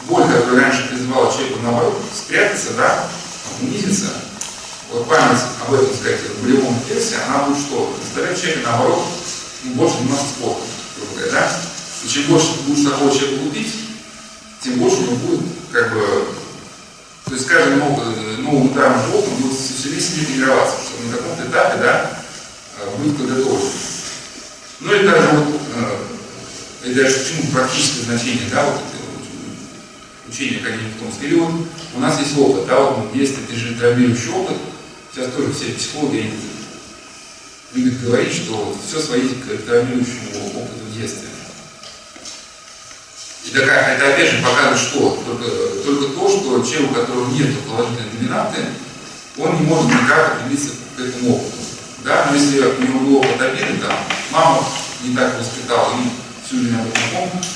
боль, 0.06 0.24
которая 0.24 0.64
раньше 0.64 0.88
призывала 0.88 1.32
человека 1.32 1.60
наоборот 1.62 2.02
спрятаться, 2.14 2.74
да, 2.76 3.08
унизиться, 3.62 4.08
вот 4.92 5.08
память 5.08 5.40
об 5.66 5.72
этом, 5.72 5.94
сказать, 5.94 6.20
в 6.20 6.42
болевом 6.42 6.76
рефлексе, 6.88 7.16
она 7.26 7.44
будет 7.44 7.58
что? 7.58 7.96
Заставлять 8.02 8.38
человека, 8.38 8.68
наоборот, 8.68 9.06
больше 9.64 9.96
заниматься 9.98 10.26
спортом, 10.26 10.66
говоря, 11.14 11.32
да? 11.32 11.60
И 12.04 12.08
чем 12.08 12.24
больше 12.24 12.54
ты 12.54 12.62
будешь 12.70 12.90
такого 12.90 13.10
человека 13.10 13.42
лупить, 13.42 13.74
тем 14.62 14.78
больше 14.78 15.00
него 15.00 15.16
будет, 15.16 15.40
как 15.72 15.92
бы, 15.92 16.26
то 17.26 17.34
есть 17.34 17.46
каждый 17.46 17.76
новым, 17.76 18.42
новым 18.42 18.70
ударом 18.70 19.00
животным 19.06 19.36
будет 19.36 19.58
все 19.58 19.82
сильнее 19.82 20.00
сильнее 20.00 20.26
тренироваться, 20.26 20.76
чтобы 20.82 21.10
на 21.10 21.16
каком-то 21.16 21.46
этапе, 21.46 21.82
да, 21.82 22.22
э, 22.80 22.96
быть 22.98 23.16
подготовлен. 23.16 23.68
Ну 24.80 24.94
и 24.94 25.06
также 25.06 25.28
вот, 25.28 25.60
э, 25.74 26.90
это 26.90 27.18
почему 27.18 27.52
практическое 27.52 28.02
значение, 28.02 28.48
да, 28.50 28.64
вот 28.64 28.76
это 28.76 30.30
учение 30.30 30.60
Академии 30.60 30.94
Томска. 30.98 31.26
Или 31.26 31.34
вот 31.36 31.52
у 31.94 32.00
нас 32.00 32.18
есть 32.18 32.36
опыт, 32.38 32.66
да, 32.66 32.80
вот 32.80 33.12
мы 33.12 33.18
есть 33.18 33.34
это 33.34 33.78
травмирующий 33.78 34.30
опыт, 34.32 34.56
Сейчас 35.12 35.32
тоже 35.32 35.52
все 35.52 35.72
психологи 35.72 36.30
любят 37.74 38.00
говорить, 38.00 38.32
что 38.32 38.76
все 38.86 39.00
сводите 39.00 39.34
к 39.34 39.66
травмирующему 39.66 40.46
опыту 40.54 40.89
детстве. 41.00 41.28
И 43.44 43.50
такая, 43.50 43.96
это 43.96 44.12
опять 44.12 44.30
же 44.30 44.42
показывает, 44.42 44.78
что 44.78 45.22
только, 45.24 45.50
только 45.84 46.14
то, 46.14 46.28
что 46.28 46.62
человек, 46.62 46.90
у 46.90 46.94
которого 46.94 47.30
нет 47.30 47.58
положительной 47.60 48.10
доминанты, 48.12 48.58
он 49.38 49.56
не 49.56 49.66
может 49.66 49.86
никак 49.86 50.32
определиться 50.32 50.70
к 50.96 51.00
этому 51.00 51.36
опыту. 51.36 51.56
Да? 52.04 52.26
Но 52.28 52.36
если 52.36 52.60
у 52.60 52.82
него 52.82 53.00
был 53.00 53.16
опыт 53.16 53.40
обиды, 53.40 53.78
там, 53.80 53.96
мама 54.30 54.64
не 55.02 55.14
так 55.16 55.38
воспитала, 55.38 55.92
ему 55.92 56.10
всю 56.46 56.58
жизнь 56.58 56.76
об 56.76 56.88
этом 56.88 57.02
помнит, 57.12 57.46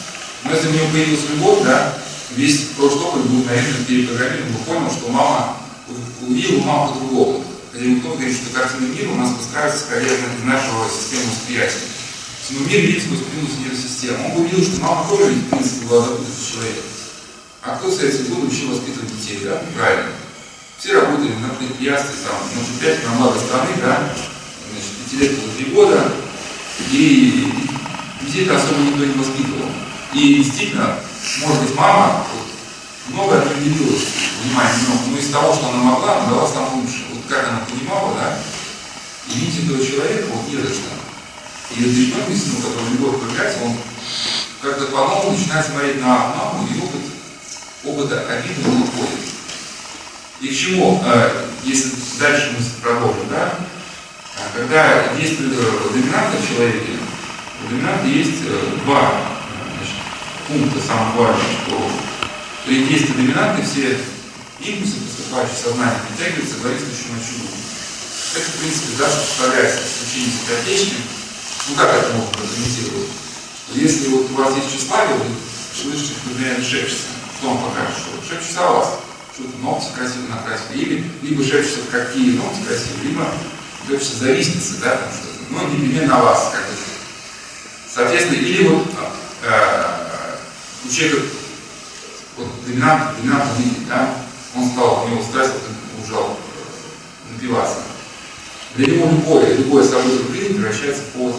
но 0.44 0.50
если 0.50 0.68
у 0.68 0.72
него 0.72 0.86
появилась 0.88 1.30
любовь, 1.30 1.64
да, 1.64 1.98
весь 2.36 2.60
прошлый 2.76 3.04
опыт 3.04 3.22
был, 3.22 3.44
наверное, 3.44 3.84
перепрограммирован, 3.86 4.56
он 4.56 4.64
понял, 4.64 4.90
что 4.90 5.08
мама 5.10 5.56
увидел 6.26 6.60
маму 6.60 6.94
по-другому. 6.94 7.44
Хотя 7.72 7.86
никто 7.86 8.10
говорит, 8.10 8.36
что 8.36 8.58
картина 8.58 8.86
мира 8.86 9.10
у 9.10 9.16
нас 9.16 9.30
выстраивается 9.36 9.84
скорее 9.84 10.06
из 10.06 10.44
нашего 10.44 10.88
системы 10.88 11.30
восприятия. 11.30 11.93
Но 12.50 12.60
мир 12.66 12.80
видит 12.80 13.02
сквозь 13.02 13.20
прямую 13.20 13.58
нейросистему. 13.58 14.34
Он 14.34 14.42
увидел, 14.42 14.62
что 14.62 14.80
мама 14.82 15.08
тоже, 15.08 15.32
в 15.32 15.50
принципе, 15.50 15.86
была 15.86 16.04
запутавший 16.04 16.52
человек. 16.52 16.84
А 17.62 17.76
кто 17.76 17.88
в 17.88 17.94
Советские 17.94 18.28
годы 18.28 18.46
учил 18.46 18.70
воспитывать 18.70 19.16
детей, 19.18 19.40
да? 19.44 19.62
Правильно. 19.74 20.12
Все 20.78 21.00
работали 21.00 21.32
на 21.36 21.48
предприятстве, 21.50 22.14
там, 22.24 22.36
значит, 22.52 22.80
пять 22.80 23.04
на 23.04 23.16
благо 23.16 23.38
страны, 23.38 23.70
да? 23.80 24.12
Значит, 24.70 24.90
пятилетку 25.04 25.46
за 25.46 25.56
три 25.56 25.74
года. 25.74 26.12
И 26.92 27.52
детей-то 28.22 28.56
особо 28.56 28.80
никто 28.80 29.04
не 29.04 29.14
воспитывал. 29.14 29.70
И 30.12 30.34
действительно, 30.34 30.98
может 31.40 31.62
быть, 31.62 31.74
мама 31.74 32.26
вот, 32.34 33.14
много 33.14 33.38
определила 33.38 33.96
внимание, 34.42 34.76
но, 34.88 35.10
но 35.10 35.18
из 35.18 35.30
того, 35.30 35.54
что 35.54 35.68
она 35.68 35.78
могла, 35.78 36.18
она 36.18 36.30
дала 36.30 36.46
самое 36.46 36.82
лучшее 36.82 37.04
как 37.28 37.48
она 37.48 37.60
понимала, 37.60 38.14
да, 38.14 38.38
и 39.28 39.38
видеть 39.38 39.64
этого 39.64 39.84
человека 39.84 40.26
вот 40.32 40.48
не 40.48 40.56
за 40.56 40.68
что. 40.68 41.03
И 41.76 41.83
ребенок, 41.83 42.28
ну, 42.28 42.62
который 42.62 42.93
любовь 42.93 43.21
появляется, 43.21 43.64
он 43.64 43.76
как-то 44.62 44.87
по-новому 44.87 45.37
начинает 45.37 45.66
смотреть 45.66 46.00
на 46.00 46.07
маму, 46.07 46.69
и 46.71 46.78
опыт, 46.81 47.00
опыта 47.85 48.26
обиды 48.28 48.69
он 48.69 48.83
уходит. 48.83 49.21
И 50.40 50.49
к 50.49 50.57
чему, 50.57 51.02
э, 51.04 51.47
если 51.64 51.90
дальше 52.21 52.57
мы 52.57 52.64
продолжим, 52.81 53.28
да, 53.28 53.54
а 54.37 54.57
когда 54.57 55.12
есть 55.19 55.38
доминанта 55.38 56.37
в 56.38 56.49
человеке, 56.49 56.93
у 57.64 57.71
доминанта 57.71 58.07
есть 58.07 58.43
э, 58.47 58.78
два 58.85 59.14
значит, 59.76 59.97
пункта 60.49 60.81
самых 60.87 61.14
важных, 61.16 61.47
что 61.66 61.90
при 62.66 62.85
действии 62.85 63.14
доминанты 63.14 63.62
все 63.62 63.99
импульсы, 64.61 64.97
поступающие 65.00 65.54
в 65.54 65.59
сознание, 65.59 66.00
притягиваются 66.09 66.57
к 66.57 66.62
главенствующему 66.62 67.19
чуду. 67.19 67.49
Это, 68.37 68.50
в 68.50 68.61
принципе, 68.61 68.97
да, 68.99 69.09
что 69.09 69.21
составляется 69.21 69.81
исключение 69.83 70.33
соотечным. 70.47 71.02
Ну, 71.66 71.76
как 71.76 71.94
это 71.94 72.12
можно 72.12 72.30
прокомментировать? 72.33 73.09
если 73.73 74.09
вот 74.09 74.30
у 74.30 74.35
вас 74.35 74.54
есть 74.56 74.71
тщеславие, 74.71 75.16
вы 75.16 75.25
слышите, 75.75 76.12
например, 76.26 76.62
шепчется, 76.62 77.09
что 77.38 77.50
он 77.50 77.59
покажет, 77.59 77.94
что 77.97 78.28
шепчется 78.28 78.68
о 78.68 78.73
вас, 78.73 78.99
что-то 79.35 79.56
ногти 79.59 79.87
красиво 79.94 80.26
накрасили, 80.28 80.78
или 80.78 81.11
либо 81.23 81.42
шепчется, 81.42 81.80
какие 81.90 82.37
ногти 82.37 82.62
красивые, 82.66 83.09
либо 83.09 83.26
шепчется 83.88 84.18
завистницы, 84.18 84.75
да, 84.83 84.97
там 84.97 85.09
что-то, 85.11 85.35
но 85.50 85.68
непременно 85.68 86.18
о 86.18 86.23
вас, 86.23 86.52
как 86.52 86.61
бы. 86.61 86.76
Соответственно, 87.92 88.37
или 88.37 88.68
вот 88.68 88.87
э, 89.42 90.37
у 90.85 90.88
человека 90.90 91.23
вот 92.37 92.49
доминант, 92.66 93.16
доминант 93.16 93.59
видит, 93.59 93.88
да, 93.88 94.14
он 94.54 94.71
стал, 94.71 95.04
у 95.04 95.09
него 95.09 95.23
стресс 95.23 95.50
вот, 95.52 96.04
ужал 96.04 96.38
э, 96.38 97.33
напиваться. 97.33 97.78
Для 98.76 98.87
него 98.87 99.09
любое, 99.09 99.57
любое 99.57 99.85
событие 99.85 100.25
в 100.25 100.35
жизни 100.35 100.54
превращается 100.54 101.02
в 101.02 101.07
повод 101.16 101.37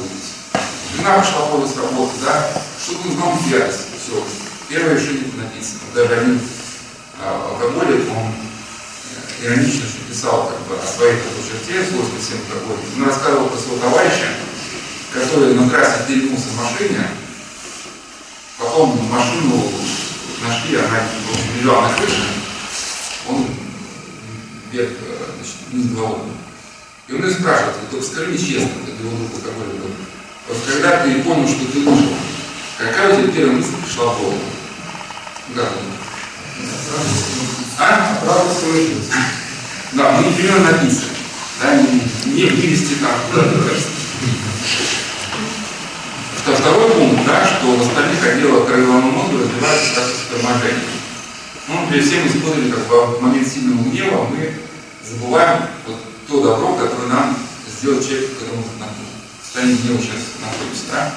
Жена 0.96 1.18
пошла 1.18 1.48
в 1.48 1.68
с 1.68 1.76
работы, 1.76 2.14
да, 2.24 2.50
что-то 2.82 3.08
нужно 3.10 3.50
делать, 3.50 3.76
все. 3.76 4.24
Первое 4.70 4.94
решение 4.96 5.26
написано. 5.36 5.82
Даже 5.94 6.14
один 6.16 6.40
а, 7.20 7.50
алкоголик, 7.52 8.10
он 8.10 8.32
э, 9.42 9.46
иронично 9.46 9.84
что 9.86 10.10
писал 10.10 10.48
как 10.48 10.60
бы, 10.68 10.82
о 10.82 10.88
своей 10.88 11.18
такой 11.18 11.44
черте, 11.44 11.92
свойственной 11.92 12.22
всем 12.22 12.38
алкоголикам. 12.50 13.02
Он 13.02 13.06
рассказывал 13.10 13.48
про 13.50 13.58
своего 13.58 13.82
товарища, 13.82 14.28
который 15.14 15.56
на 15.56 15.70
трассе 15.70 16.06
перевернулся 16.08 16.48
в 16.48 16.62
машине, 16.64 17.08
потом 18.58 19.10
машину 19.12 19.64
нашли, 20.42 20.78
она 20.78 21.04
лежала 21.60 21.90
на 21.90 21.94
крыше, 21.96 22.24
он 23.28 23.46
вверх, 24.72 24.92
э, 24.92 25.26
значит, 25.36 25.56
вниз 25.72 25.92
головой. 25.92 26.32
И 27.08 27.14
он 27.14 27.24
ее 27.24 27.32
спрашивает, 27.32 27.76
только 27.92 28.06
скажи 28.06 28.28
мне 28.28 28.38
честно, 28.38 28.70
это 28.82 29.04
его 29.04 29.16
друг 29.16 29.32
алкоголик 29.36 29.80
был, 29.80 29.92
вот 30.48 30.58
когда 30.68 31.04
ты 31.04 31.22
понял, 31.22 31.48
что 31.48 31.72
ты 31.72 31.80
вышел, 31.82 32.14
какая 32.80 33.14
у 33.14 33.22
тебя 33.22 33.32
первая 33.32 33.58
мысль 33.58 33.76
пришла 33.84 34.06
в 34.06 34.20
голову? 34.20 34.40
Да. 35.56 35.70
А? 37.78 38.20
Правда 38.24 38.54
слышится. 38.54 39.14
Да, 39.92 40.12
мы 40.14 40.34
примерно 40.34 40.72
написано. 40.72 41.10
Да, 41.62 41.76
не, 41.76 42.02
не 42.32 42.46
вывести 42.46 42.96
там 42.96 43.12
куда-то 43.32 43.60
кажется. 43.60 43.90
Второй 46.44 46.92
пункт, 46.92 47.26
да, 47.26 47.46
что 47.46 47.76
в 47.76 47.82
остальных 47.82 48.26
отделах 48.26 48.68
краевого 48.68 49.02
мозга 49.02 49.44
развивается 49.44 49.94
процесс 49.94 50.22
торможения. 50.32 50.80
Ну, 51.68 51.82
например, 51.82 52.06
все 52.06 52.20
мы 52.22 52.28
использовали, 52.28 52.72
как 52.72 52.88
бы 52.88 53.22
момент 53.22 53.48
сильного 53.48 53.84
гнева 53.90 54.28
мы 54.30 54.54
забываем 55.04 55.64
вот 55.88 56.15
то 56.28 56.42
добро, 56.42 56.76
которое 56.76 57.08
нам 57.08 57.38
сделал 57.68 58.02
человек, 58.02 58.38
которому 58.40 58.64
состоянии 59.56 59.82
гнева 59.82 60.02
сейчас 60.02 60.42
находимся, 60.42 60.84
да? 60.92 61.16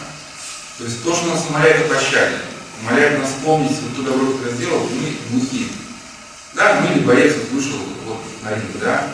То 0.78 0.84
есть 0.84 1.02
то, 1.02 1.14
что 1.14 1.26
нас 1.26 1.46
умоляет 1.48 1.86
о 1.86 1.94
пощаде, 1.94 2.38
умоляет 2.82 3.18
нас 3.18 3.30
вспомнить 3.30 3.76
вот 3.82 3.96
то 3.96 4.12
добро, 4.12 4.32
которое 4.32 4.54
сделал, 4.54 4.88
мы 4.88 5.16
глухи. 5.30 5.72
Да, 6.54 6.80
ну 6.80 6.92
или 6.92 7.04
боец 7.04 7.34
вот 7.34 7.50
вышел 7.50 7.78
вот 8.06 8.20
на 8.44 8.50
ринг, 8.50 8.78
да, 8.80 9.08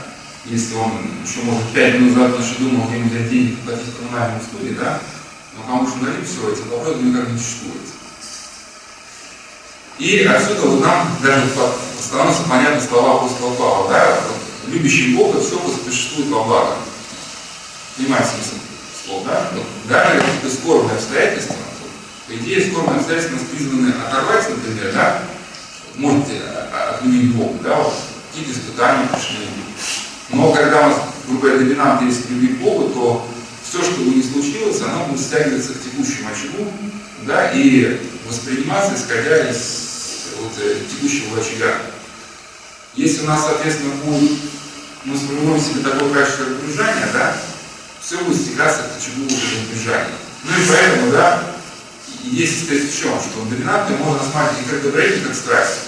если 0.44 0.74
он 0.74 0.92
еще, 1.26 1.40
может, 1.42 1.68
пять 1.72 1.94
минут 1.94 2.16
назад 2.16 2.38
еще 2.38 2.58
думал, 2.58 2.86
где 2.86 2.98
ему 2.98 3.08
взять 3.08 3.30
денег 3.30 3.60
платить 3.60 3.96
коммунальную 3.96 4.42
студии, 4.42 4.74
да, 4.74 5.00
но 5.56 5.62
кому 5.64 5.88
что 5.88 5.98
на 5.98 6.08
ринг 6.08 6.26
все, 6.26 6.52
эти 6.52 6.68
вопросы 6.68 7.00
никак 7.00 7.28
не 7.30 7.38
существует. 7.38 7.80
И 9.98 10.24
отсюда 10.24 10.60
вот 10.66 10.80
нам 10.84 11.16
даже 11.22 11.46
становятся 12.00 12.42
понятны 12.42 12.80
слова 12.80 13.20
апостола 13.20 13.54
Павла, 13.54 13.88
да, 13.90 14.20
вот, 14.28 14.43
любящий 14.68 15.14
Бога 15.16 15.40
все 15.40 15.58
существует 15.84 16.28
во 16.28 16.44
благо. 16.44 16.76
Понимаете 17.96 18.28
смысл? 18.34 18.64
слов, 19.04 19.24
да? 19.26 19.50
Даже 19.88 20.20
какие-то 20.20 20.50
скорбные 20.50 20.96
обстоятельства, 20.96 21.56
по 22.26 22.34
идее, 22.34 22.70
скорбные 22.70 22.96
обстоятельства 22.96 23.36
нас 23.36 23.46
призваны 23.50 23.92
оторвать, 24.06 24.48
например, 24.48 24.92
да, 24.94 25.22
можете 25.96 26.40
отменить 26.90 27.34
Бога, 27.34 27.58
да, 27.62 27.76
вот, 27.76 27.94
какие-то 28.30 28.58
испытания 28.58 29.08
пришли. 29.08 29.46
Но 30.30 30.52
когда 30.52 30.86
у 30.86 30.90
нас, 30.90 31.00
грубо 31.26 31.42
говоря, 31.42 31.58
доминант 31.58 32.02
есть 32.02 32.30
любви 32.30 32.48
к 32.48 32.60
Богу, 32.60 32.88
то 32.90 33.28
все, 33.62 33.82
что 33.82 34.00
бы 34.00 34.14
ни 34.14 34.22
случилось, 34.22 34.80
оно 34.80 35.06
будет 35.06 35.20
стягиваться 35.20 35.74
к 35.74 35.82
текущему 35.82 36.30
очагу, 36.30 36.70
да, 37.22 37.50
и 37.52 38.00
восприниматься, 38.26 38.94
исходя 38.94 39.50
из 39.50 40.32
вот, 40.40 40.52
э, 40.58 40.78
текущего 40.90 41.38
очага. 41.38 41.76
Если 42.96 43.22
у 43.22 43.26
нас, 43.26 43.44
соответственно, 43.44 43.94
будет, 44.04 44.38
мы 45.04 45.16
сформируем 45.16 45.60
себе 45.60 45.80
такое 45.80 46.14
качество 46.14 46.46
окружения, 46.46 47.08
да, 47.12 47.36
все 48.00 48.18
будет 48.18 48.40
стекаться 48.40 48.82
к 48.82 48.96
очагу 48.96 49.26
избежания. 49.26 50.14
Ну 50.44 50.50
и 50.50 50.68
поэтому, 50.68 51.10
да, 51.10 51.54
есть 52.22 52.64
сказать 52.64 52.90
в 52.90 52.98
чем, 52.98 53.18
что 53.20 53.44
доминантный 53.50 53.96
можно 53.96 54.20
рассматривать 54.20 54.62
не 54.62 54.70
как 54.70 54.82
добродетель, 54.82 55.24
как 55.24 55.34
страсть. 55.34 55.78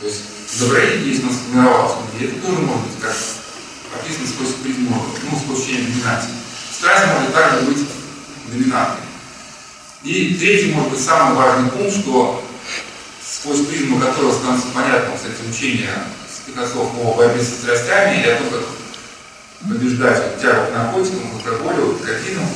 То 0.00 0.06
есть 0.06 0.22
добродетель 0.58 1.08
есть 1.08 1.22
у 1.22 1.26
нас 1.26 1.36
сформировалась, 1.36 1.98
и 2.18 2.24
это 2.24 2.40
тоже 2.40 2.58
может 2.58 2.82
быть 2.84 3.00
как 3.00 3.14
описано 3.94 4.26
сквозь 4.26 4.54
призму, 4.62 5.04
ну, 5.30 5.38
сквозь 5.38 5.62
чтение 5.64 5.84
доминации. 5.84 6.30
Страсть 6.76 7.06
может 7.12 7.32
также 7.32 7.66
быть 7.66 7.86
доминантной. 8.48 9.06
И 10.02 10.34
третий, 10.34 10.72
может 10.72 10.90
быть, 10.90 11.00
самый 11.00 11.36
важный 11.36 11.70
пункт, 11.70 11.96
что 12.00 12.44
сквозь 13.40 13.66
призму 13.66 14.00
которого 14.00 14.32
становится 14.32 14.68
понятно, 14.74 15.14
кстати, 15.14 15.48
учение 15.48 15.90
спикасов 16.28 16.90
о 16.98 17.14
борьбе 17.14 17.40
со 17.40 17.52
страстями 17.52 18.22
и 18.22 18.28
о 18.28 18.36
том, 18.36 18.50
как 18.50 18.62
побеждать 19.68 20.40
тягу 20.40 20.66
к 20.66 20.74
наркотикам, 20.74 21.40
к 21.40 21.46
алкоголю, 21.46 21.94
к 21.94 22.04
кофеину, 22.04 22.48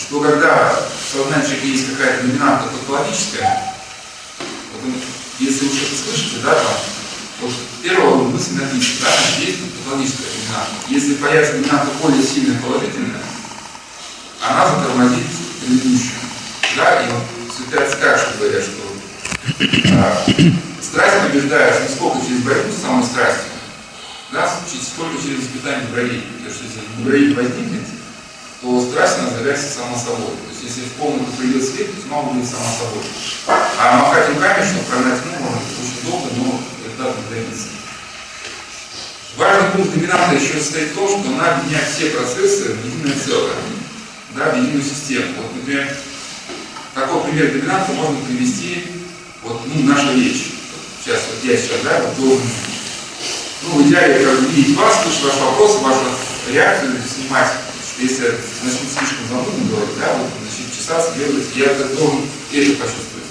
что 0.00 0.20
когда 0.20 0.74
в 0.74 1.12
сознании 1.12 1.66
есть 1.66 1.90
какая-то 1.90 2.26
доминанта 2.26 2.68
патологическая, 2.68 3.74
вот 4.72 4.94
если 5.38 5.66
вы 5.66 5.74
что-то 5.74 5.96
слышите, 6.02 6.36
да, 6.42 6.54
там, 6.54 6.74
вот 7.42 7.52
первого 7.82 8.28
мысль 8.28 8.54
написано, 8.54 9.08
да, 9.08 9.44
есть 9.44 9.58
патологическая 9.84 10.26
доминанта. 10.32 10.72
Если 10.88 11.14
появится 11.14 11.54
доминанта 11.54 11.88
более 12.00 12.22
сильная 12.22 12.60
положительная, 12.60 13.20
она 14.40 14.66
затормозит 14.66 15.26
предыдущую. 15.60 16.12
Да, 16.76 17.02
и 17.02 17.10
вот 17.10 17.22
святая 17.54 17.90
скажет, 17.90 18.38
говорят, 18.38 18.62
что 18.62 18.91
страсть 20.80 21.22
побеждает 21.26 21.82
не 21.82 21.94
сколько 21.94 22.24
через 22.24 22.42
борьбу 22.42 22.72
с 22.72 22.82
самой 22.82 23.04
страстью, 23.04 23.50
да, 24.32 24.48
сколько 24.48 25.22
через 25.22 25.44
испытание 25.44 25.86
добродетели. 25.86 26.22
Потому 26.38 26.54
что 26.54 26.64
если 26.64 26.80
добродетель 26.98 27.34
возникнет, 27.34 27.86
то 28.60 28.80
страсть 28.80 29.18
она 29.18 29.30
загорается 29.30 29.72
само 29.72 29.96
собой. 29.96 30.36
То 30.38 30.50
есть 30.50 30.62
если 30.62 30.88
в 30.88 30.94
комнату 30.94 31.32
придет 31.38 31.64
свет, 31.64 31.94
то 31.94 32.02
тьма 32.02 32.22
будет 32.22 32.48
само 32.48 32.64
собой. 32.64 33.02
А 33.48 33.98
махать 33.98 34.28
руками, 34.28 34.64
чтобы 34.64 34.84
прогнать 34.84 35.22
тьму, 35.22 35.32
можно 35.40 35.58
очень 35.58 36.10
долго, 36.10 36.28
но 36.36 36.60
не 37.02 37.36
добиться. 37.36 37.68
Важный 39.36 39.70
пункт 39.70 39.94
доминанта 39.94 40.36
еще 40.36 40.58
состоит 40.58 40.90
в 40.90 40.94
том, 40.94 41.08
что 41.08 41.28
она 41.30 41.56
объединяет 41.56 41.88
все 41.88 42.10
процессы 42.10 42.74
в 42.74 42.86
единое 42.86 43.18
целое, 43.18 43.56
да, 44.36 44.50
в 44.50 44.56
единую 44.58 44.82
систему. 44.84 45.32
Вот, 45.38 45.56
например, 45.56 45.96
такой 46.94 47.22
пример 47.24 47.52
доминанта 47.52 47.92
можно 47.92 48.16
привести, 48.26 48.84
вот, 49.42 49.60
ну, 49.66 49.82
наша 49.84 50.12
речь. 50.14 50.52
Сейчас, 51.02 51.20
вот 51.30 51.50
я 51.50 51.56
сейчас, 51.56 51.80
да, 51.82 52.00
вот 52.00 52.16
должен 52.16 52.46
ну, 53.62 53.82
в 53.82 53.88
идеале 53.88 54.24
как 54.24 54.40
видеть 54.50 54.76
вас, 54.76 55.02
слышать 55.02 55.24
ваш 55.24 55.34
вопрос, 55.40 55.80
вашу 55.80 56.00
реакцию, 56.48 56.96
снимать, 57.02 57.48
если 57.98 58.38
начнут 58.62 58.90
слишком 58.90 59.28
занудно 59.28 59.70
говорить, 59.70 59.98
да, 59.98 60.14
вот, 60.14 60.30
начнет 60.42 60.72
чесаться, 60.76 61.12
бегать, 61.16 61.44
я 61.56 61.66
это 61.66 61.84
должен 61.94 62.22
это 62.52 62.70
почувствовать. 62.72 63.28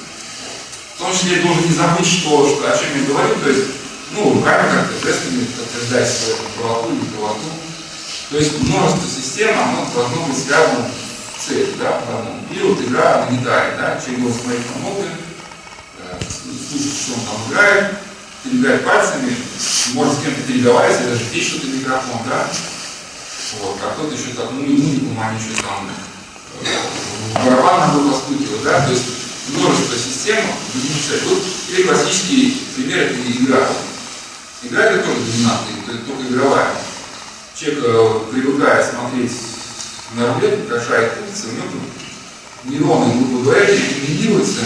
В 0.95 0.99
том 0.99 1.13
числе 1.13 1.37
я 1.37 1.43
должен 1.43 1.65
не 1.65 1.73
забыть, 1.73 2.05
что, 2.05 2.47
что 2.47 2.71
о 2.71 2.77
чем 2.77 2.89
я 2.95 3.07
говорю, 3.07 3.35
то 3.35 3.49
есть, 3.49 3.67
ну, 4.11 4.33
руками 4.33 4.69
как-то, 4.69 5.07
жестами 5.07 5.45
подтверждать 5.45 6.09
свою 6.09 6.35
правоту 6.57 6.91
или 6.91 7.05
правоту. 7.15 7.49
То 8.29 8.37
есть 8.37 8.61
множество 8.61 9.07
систем, 9.07 9.57
оно 9.59 9.87
должно 9.93 10.25
быть 10.25 10.37
связано 10.37 10.89
в 11.35 11.41
цели, 11.41 11.73
да, 11.79 11.91
потому. 11.91 12.35
Или 12.51 12.63
вот 12.63 12.81
игра 12.81 13.25
на 13.25 13.35
гитаре, 13.35 13.75
да, 13.77 13.99
человек 13.99 14.21
должен 14.21 14.41
смотреть 14.41 14.65
на 14.67 15.03
э, 15.03 15.30
слушать, 16.71 16.97
что 17.03 17.13
он 17.13 17.19
там 17.25 17.51
играет, 17.51 17.97
перебирать 18.43 18.85
пальцами, 18.85 19.35
может 19.93 20.13
с 20.17 20.21
кем-то 20.23 20.41
переговариваться, 20.47 21.09
даже 21.09 21.23
здесь 21.25 21.47
что-то 21.47 21.67
микрофон, 21.67 22.21
да? 22.27 22.47
Вот, 23.59 23.77
а 23.83 23.93
кто-то 23.93 24.13
еще 24.13 24.33
так, 24.33 24.51
ну, 24.51 24.61
музыку 24.61 25.11
еще 25.35 25.61
там, 25.61 25.89
э, 26.63 27.45
барабан 27.45 27.79
надо 27.79 28.09
постукивать, 28.09 28.63
да? 28.63 28.85
То 28.85 28.91
есть 28.91 29.03
множество 29.49 29.97
систем, 29.97 30.43
вот, 31.25 31.43
или 31.69 31.83
классический 31.83 32.61
пример 32.75 32.99
это 32.99 33.15
игра. 33.15 33.67
Игра 34.63 34.83
это 34.83 35.03
тоже 35.03 35.19
доминантная, 35.21 35.95
это 35.95 36.05
только 36.05 36.33
игровая. 36.33 36.75
Человек 37.55 37.83
э, 37.83 38.19
привыкает 38.31 38.85
смотреть 38.85 39.31
на 40.15 40.33
рулетку, 40.33 40.67
кошает 40.67 41.13
курица, 41.13 41.47
у 41.47 41.51
него 41.51 41.65
нейроны, 42.63 43.13
грубо 43.13 43.43
говоря, 43.43 43.75
элиминируются, 43.75 44.61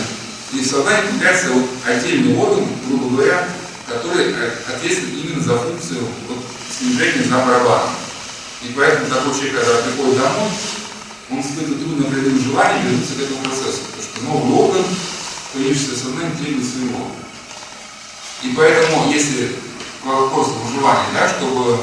и 0.55 0.61
в 0.61 0.67
сознании 0.67 1.09
появляется 1.11 1.51
вот 1.51 1.65
отдельный 1.85 2.37
орган, 2.37 2.65
грубо 2.87 3.09
говоря, 3.09 3.47
который 3.87 4.33
ответственен 4.73 5.19
именно 5.21 5.43
за 5.43 5.57
функцию 5.57 6.07
вот, 6.29 6.37
снижения 6.77 7.27
на 7.27 7.45
барабана. 7.45 7.91
И 8.63 8.71
поэтому 8.75 9.09
такой 9.09 9.33
человек, 9.33 9.59
когда 9.59 9.81
приходит 9.81 10.17
домой, 10.17 10.49
он 11.29 11.41
испытывает 11.41 11.83
трудное 11.83 12.07
определенное 12.07 12.43
желание 12.43 12.83
вернуться 12.83 13.13
к 13.15 13.21
этому 13.21 13.39
процессу, 13.41 13.81
потому 13.83 14.03
что 14.03 14.23
новый 14.23 14.65
орган, 14.65 14.85
появившееся 15.53 15.95
сознание 15.95 16.37
требует 16.39 16.65
своего. 16.65 17.11
И 18.43 18.53
поэтому, 18.55 19.11
если 19.11 19.55
к 20.01 20.05
вопросу 20.05 20.53
выживания, 20.63 21.09
да, 21.13 21.27
чтобы 21.27 21.79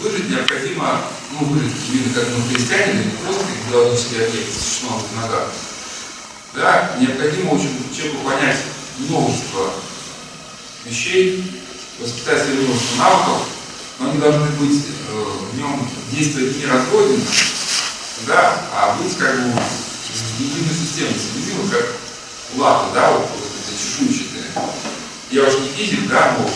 выжить, 0.00 0.30
необходимо, 0.30 1.02
ну, 1.32 1.46
выжить, 1.46 1.74
видно, 1.90 2.14
как 2.14 2.28
мы 2.30 2.48
христиане, 2.48 3.04
не 3.04 3.10
просто 3.24 3.44
как 3.44 3.72
биологический 3.72 4.24
объект 4.24 4.52
с 4.52 4.82
в 4.82 5.16
ногах, 5.16 5.48
да, 6.54 6.96
необходимо 6.98 7.52
очень 7.52 7.70
человеку 7.94 8.24
понять 8.24 8.58
множество 8.98 9.72
вещей, 10.84 11.44
воспитать 11.98 12.42
себе 12.42 12.62
множество 12.62 12.96
навыков, 12.98 13.42
но 13.98 14.10
они 14.10 14.18
должны 14.18 14.46
быть 14.56 14.84
э, 15.08 15.24
в 15.52 15.58
нем 15.58 15.88
действовать 16.10 16.56
не 16.56 16.66
разрозненно, 16.66 17.24
да, 18.26 18.58
а 18.74 18.96
быть 18.96 19.16
как 19.16 19.36
бы 19.36 19.52
единой 20.38 20.74
системой, 20.74 21.14
соединила, 21.14 21.68
как 21.70 21.86
лапы, 22.56 22.94
да, 22.94 23.12
вот, 23.12 23.28
вот 23.28 23.50
эти 23.68 23.78
чешуйчатые. 23.78 24.44
Я 25.30 25.44
уж 25.44 25.54
не 25.60 25.68
физик, 25.68 26.08
да, 26.08 26.36
но, 26.38 26.50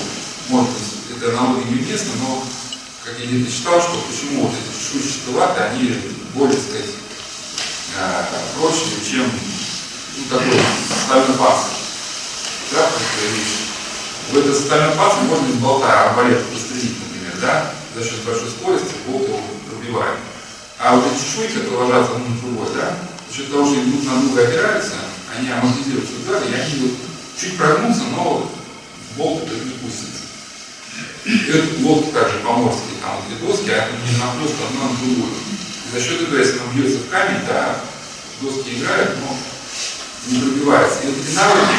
может 0.48 0.70
быть, 0.70 1.16
это 1.16 1.30
аналогия 1.30 1.70
неуместно, 1.70 2.12
но, 2.20 2.44
как 3.04 3.18
я 3.20 3.26
где-то 3.26 3.52
читал, 3.52 3.80
что 3.80 4.04
почему 4.09 4.46
вот 4.46 4.52
эти 4.52 4.78
чешуйчатые 4.78 5.37
латы, 5.37 5.61
они 5.61 6.00
более, 6.35 6.57
так 6.57 6.64
сказать, 6.64 6.90
э, 7.96 8.24
прочные, 8.59 9.04
чем 9.09 9.30
ну, 10.16 10.38
такой 10.38 10.61
стальной 11.05 11.37
панцирь. 11.37 11.74
Да, 12.72 12.90
в 14.31 14.37
этот 14.38 14.57
стальной 14.57 14.96
панцирь 14.96 15.22
можно 15.24 15.46
из 15.48 15.55
болта 15.55 16.11
арбалет 16.11 16.44
прострелить, 16.46 16.96
например, 17.00 17.33
да, 17.40 17.72
за 17.94 18.05
счет 18.05 18.24
большой 18.24 18.48
скорости 18.50 18.94
болт 19.07 19.29
его 19.29 19.40
пробивает. 19.68 20.18
А 20.79 20.96
вот 20.96 21.05
эти 21.07 21.22
чешуйки, 21.22 21.64
которые 21.64 21.88
ложатся 21.88 22.16
одну 22.16 22.29
на 22.29 22.40
другой, 22.40 22.68
да, 22.74 22.98
за 23.29 23.37
счет 23.37 23.50
того, 23.50 23.66
что 23.66 23.74
они 23.74 23.90
друг 23.90 24.05
на 24.05 24.20
друга 24.20 24.42
опираются, 24.42 24.94
они 25.37 25.50
амортизируют 25.50 26.09
удары, 26.11 26.46
и 26.50 26.55
они 26.55 26.74
вот 26.81 26.90
чуть 27.38 27.57
прогнутся, 27.57 28.03
но 28.16 28.50
болт 29.16 29.44
это 29.44 29.64
не 29.64 29.72
пустится. 29.72 30.22
И 31.24 31.53
вот 31.53 31.81
лодки 31.81 32.12
также 32.12 32.38
поморские, 32.38 33.00
там 33.03 33.16
вот 33.16 33.24
эти 33.33 33.40
доски, 33.40 33.70
они 33.70 33.96
не 34.05 34.18
напросто 34.18 34.66
одна 34.68 34.90
на 34.90 34.96
другую. 34.98 35.33
За 35.92 36.00
счет 36.00 36.22
этого, 36.22 36.38
если 36.38 36.59
она 36.59 36.72
бьется 36.74 36.98
в 36.98 37.09
камень, 37.09 37.46
да, 37.46 37.81
доски 38.40 38.77
играют, 38.77 39.16
но 39.20 39.37
не 40.26 40.38
пробивается. 40.38 41.02
И 41.02 41.06
вот 41.08 41.16
эти 41.18 41.34
навыки, 41.34 41.74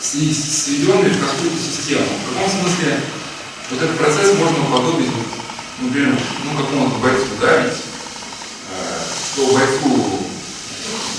сведенные 0.00 1.12
в 1.12 1.20
какую-то 1.20 1.56
систему. 1.56 2.04
В 2.04 2.34
каком 2.34 2.50
смысле 2.50 3.00
вот 3.70 3.82
этот 3.82 3.98
процесс 3.98 4.38
можно 4.38 4.64
уподобить, 4.64 5.10
например, 5.80 6.18
ну, 6.44 6.56
какому-то 6.56 6.96
бойцу, 6.98 7.26
да, 7.40 7.62
ведь, 7.62 7.74
э, 7.74 9.02
что 9.32 9.52
бойцу 9.52 10.20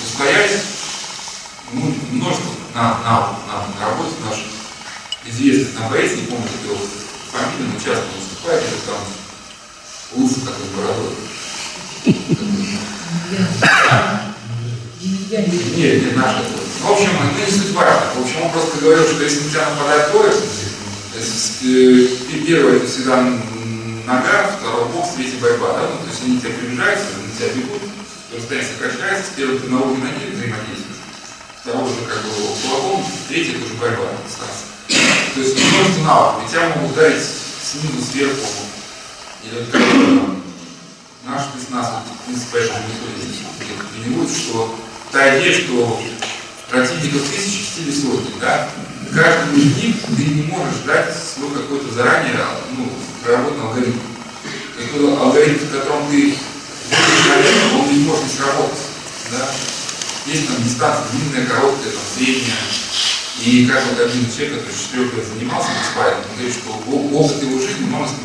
устоять, 0.05 0.63
ну, 1.73 1.95
множество 2.11 2.51
на, 2.73 2.81
на, 2.81 3.37
на, 3.47 3.79
на 3.79 3.85
работе 3.85 4.15
наш 4.27 4.45
известный 5.25 5.73
там 5.73 5.89
боец, 5.89 6.11
не 6.15 6.23
помню, 6.23 6.47
его 6.65 6.77
фамилия, 7.31 7.71
но 7.73 7.79
часто 7.79 8.05
выступает, 8.17 8.63
это 8.63 8.75
там 8.87 9.01
лысый 10.15 10.43
такой 10.43 10.67
бородой. 10.75 11.15
Нет, 15.01 16.03
не 16.03 16.11
наш 16.11 16.35
это. 16.37 16.61
В 16.81 16.91
общем, 16.91 17.09
это 17.09 17.39
не 17.45 17.51
суть 17.51 17.73
важно. 17.73 18.05
В 18.15 18.21
общем, 18.21 18.41
он 18.43 18.51
просто 18.51 18.79
говорил, 18.79 19.03
что 19.03 19.23
если 19.23 19.43
на 19.43 19.49
тебя 19.49 19.69
нападает 19.69 20.11
пояс, 20.11 20.37
первое 22.45 22.75
это 22.77 22.87
всегда 22.87 23.15
нога, 24.05 24.57
второй 24.59 24.85
бокс, 24.89 25.15
третий 25.15 25.37
борьба, 25.37 25.73
да? 25.73 25.89
Ну, 25.89 25.97
то 26.03 26.09
есть 26.09 26.23
они 26.23 26.39
тебя 26.39 26.51
приближаются, 26.51 27.05
на 27.17 27.31
тебя 27.35 27.49
бегут, 27.55 27.81
расстояние 28.35 28.69
сокращается, 28.71 29.31
с 29.31 29.35
первым 29.35 29.59
ты 29.59 29.67
на 29.69 29.77
уровне 29.79 30.03
ноги 30.03 30.35
взаимодействуешь, 30.35 31.01
второй 31.61 31.89
же 31.89 32.01
как 32.09 32.21
бы 32.23 32.29
кулаком, 32.61 33.05
третий 33.27 33.53
это 33.53 33.65
уже 33.65 33.75
борьба, 33.75 34.05
дистанция. 34.25 34.67
То 35.33 35.39
есть 35.39 35.55
множество 35.55 36.03
навыков, 36.03 36.43
и 36.43 36.51
тебя 36.51 36.63
могут 36.75 36.91
ударить 36.91 37.23
снизу, 37.61 38.01
сверху, 38.11 38.47
или 39.45 39.65
как 39.71 39.81
наш 41.25 41.41
спецназ, 41.45 41.87
в 41.87 42.25
принципе, 42.25 42.57
это 42.59 42.73
же 42.73 42.79
методики 42.89 43.45
тренирует, 43.93 44.29
что 44.29 44.75
та 45.12 45.38
идея, 45.38 45.54
что 45.54 46.02
противников 46.69 47.30
тысячи, 47.30 47.63
стиле 47.63 47.93
сотни, 47.93 48.34
да, 48.39 48.69
каждый 49.13 49.60
из 49.60 49.78
них 49.78 49.95
ты 50.15 50.24
не 50.24 50.43
можешь 50.43 50.80
дать 50.86 51.13
свой 51.15 51.52
какой-то 51.52 51.93
заранее 51.93 52.36
ну, 52.78 52.89
проработанный 53.24 53.63
алгоритм. 53.63 54.00
Какой 54.78 55.17
алгоритм, 55.17 55.65
в 55.65 55.71
котором 55.71 56.10
ты 56.10 56.36
он 57.74 57.89
не 57.89 58.06
может 58.06 58.24
не 58.24 58.30
сработать. 58.30 58.80
Да? 59.32 59.50
Есть 60.26 60.47
там 60.47 60.63
дистанция 60.63 61.06
длинная, 61.12 61.47
короткая, 61.47 61.91
там, 61.91 62.02
средняя. 62.15 62.58
И 63.43 63.65
как 63.65 63.84
вот 63.88 64.00
один 64.00 64.30
человек, 64.30 64.60
который 64.60 64.78
четырех 64.78 65.13
лет 65.13 65.26
занимался 65.26 65.69
беспайдом, 65.80 66.19
он 66.19 66.36
говорит, 66.36 66.54
что 66.54 66.69
опыт 67.17 67.43
его 67.43 67.60
жизни 67.60 67.86
можно 67.86 68.17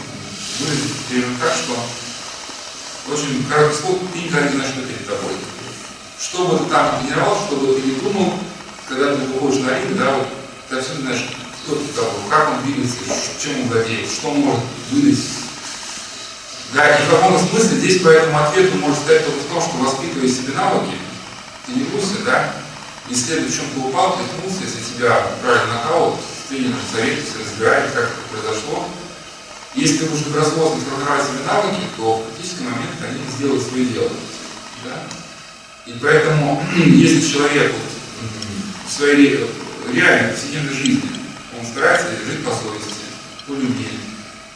выразить 0.60 0.92
примерно 1.08 1.36
так, 1.40 1.54
что 1.54 1.78
очень 3.12 3.44
короткий 3.48 3.80
слог, 3.80 4.00
ты 4.12 4.18
никогда 4.18 4.48
не 4.48 4.56
знаешь, 4.56 4.72
что 4.72 4.82
перед 4.82 5.06
тобой. 5.06 5.32
Что 6.18 6.46
бы 6.46 6.58
ты 6.58 6.64
там 6.70 7.02
ни 7.02 7.08
тренировал, 7.08 7.36
что 7.36 7.56
бы 7.56 7.74
ты 7.74 7.82
ни 7.82 7.94
думал, 8.00 8.32
когда 8.88 9.14
ты 9.14 9.22
выходишь 9.22 9.62
на 9.62 9.78
ринг, 9.78 9.98
да, 9.98 10.16
вот, 10.16 10.28
ты 10.70 10.80
все 10.80 10.94
знаешь, 11.00 11.26
кто 11.64 11.76
ты 11.76 11.84
такой, 11.88 12.30
как 12.30 12.50
он 12.52 12.62
двигается, 12.62 12.96
чем 13.38 13.60
он 13.60 13.68
владеет, 13.68 14.10
что 14.10 14.30
он 14.30 14.40
может 14.40 14.60
выдать. 14.90 15.18
Да, 16.72 16.88
и 16.88 17.02
в 17.02 17.10
каком 17.10 17.38
смысле 17.38 17.78
здесь 17.78 18.02
по 18.02 18.08
этому 18.08 18.38
ответу 18.38 18.76
может 18.78 18.98
сказать 18.98 19.24
только 19.24 19.40
в 19.40 19.52
том, 19.52 19.60
что 19.60 19.76
воспитывая 19.78 20.28
себе 20.28 20.54
навыки, 20.54 20.94
тренируйся, 21.66 22.24
да, 22.24 22.52
и 23.08 23.14
следует, 23.14 23.52
в 23.52 23.56
чем 23.56 23.66
ты 23.74 23.80
упал, 23.80 24.16
притнулся, 24.16 24.64
если 24.64 24.94
тебя 24.94 25.26
брали 25.42 25.70
нокаут, 25.70 26.16
с 26.16 26.48
тренером 26.48 26.80
советуйся, 26.92 27.38
разбирай, 27.44 27.82
как 27.92 28.04
это 28.04 28.22
произошло. 28.30 28.88
Если 29.74 29.98
ты 29.98 30.06
будешь 30.06 30.24
добросовестно 30.24 30.80
формировать 30.90 31.26
себе 31.26 31.44
навыки, 31.46 31.82
то 31.96 32.16
в 32.16 32.34
критический 32.34 32.64
момент 32.64 32.96
они 33.02 33.20
сделают 33.36 33.62
свое 33.62 33.84
дело. 33.84 34.10
Да? 34.84 35.25
И 35.86 35.92
поэтому, 36.02 36.64
если 36.76 37.32
человек 37.32 37.72
в 38.86 38.92
своей 38.92 39.46
реальной 39.92 40.32
повседневной 40.32 40.74
жизни, 40.74 41.10
он 41.58 41.64
старается 41.64 42.08
жить 42.10 42.44
по 42.44 42.50
совести, 42.50 43.06
по 43.46 43.52
любви, 43.52 43.88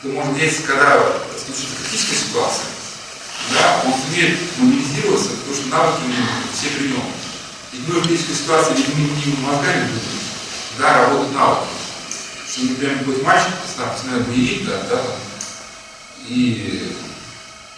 то 0.02 0.08
может 0.08 0.34
здесь, 0.36 0.62
когда 0.66 1.00
случится 1.38 1.76
критическая 1.82 2.16
ситуация, 2.16 2.66
да, 3.52 3.82
он 3.86 3.94
сумеет 3.94 4.38
мобилизироваться, 4.58 5.30
потому 5.30 5.54
что 5.54 5.68
навыки 5.68 6.02
у 6.04 6.08
него 6.08 6.26
все 6.52 6.68
при 6.76 6.88
нем. 6.88 7.04
И 7.72 7.76
мы 7.86 8.00
в 8.00 8.06
критической 8.06 8.34
ситуации 8.34 8.74
ведь 8.76 8.94
мы 8.94 9.02
не 9.02 9.36
мозгами 9.46 9.86
будем, 9.86 10.20
да, 10.78 11.06
работать 11.06 11.32
навыки. 11.32 11.68
Что, 12.50 12.62
например, 12.62 12.96
будет 13.04 13.22
мальчик, 13.22 13.52
посмотрел 13.62 14.24
боевик, 14.26 14.66
да, 14.66 14.82
да, 14.90 15.02
и 16.26 16.92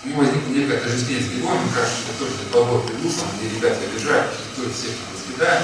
у 0.05 0.09
него 0.09 0.23
возникло 0.23 0.49
некое 0.49 0.79
отождествление 0.79 1.23
с 1.23 1.33
мне 1.33 1.47
кажется, 1.75 1.99
что 2.03 2.25
тоже 2.53 2.83
придут, 2.83 3.17
там, 3.17 3.29
где 3.38 3.55
ребята 3.55 3.79
обижают, 3.85 4.33
что 4.55 4.62
всех 4.71 4.99
там 4.99 5.07
воспитаем. 5.15 5.62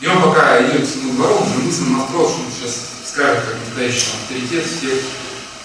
И 0.00 0.06
он 0.06 0.22
пока 0.22 0.62
идет 0.62 0.86
к 0.86 0.90
своему 0.90 1.14
двору, 1.14 1.40
уже 1.40 1.64
мысленно 1.64 1.98
настроил, 1.98 2.28
что 2.28 2.40
он 2.40 2.52
сейчас 2.52 2.76
скажет, 3.06 3.44
как 3.44 3.56
настоящий 3.64 4.10
авторитет, 4.20 4.66
всех, 4.66 5.00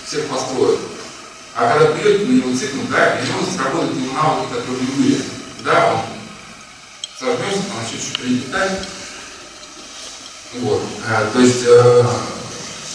всех 0.06 0.28
построит. 0.28 0.80
А 1.56 1.74
когда 1.74 1.92
придет 1.92 2.28
на 2.28 2.32
него 2.32 2.58
цикл, 2.58 2.78
да, 2.90 3.20
и 3.20 3.28
него 3.28 3.40
сработают 3.44 3.96
его 3.96 4.14
навыки, 4.14 4.54
которые 4.54 4.80
не 4.80 4.96
были. 4.96 5.24
Да, 5.66 5.94
он 5.94 6.02
сожмется, 7.20 7.64
он 7.70 7.84
начнет 7.84 8.02
что-то 8.02 8.20
прилетать. 8.22 8.72
Вот. 10.54 10.82
А, 11.06 11.30
то 11.34 11.40
есть 11.40 11.64
э, 11.68 12.04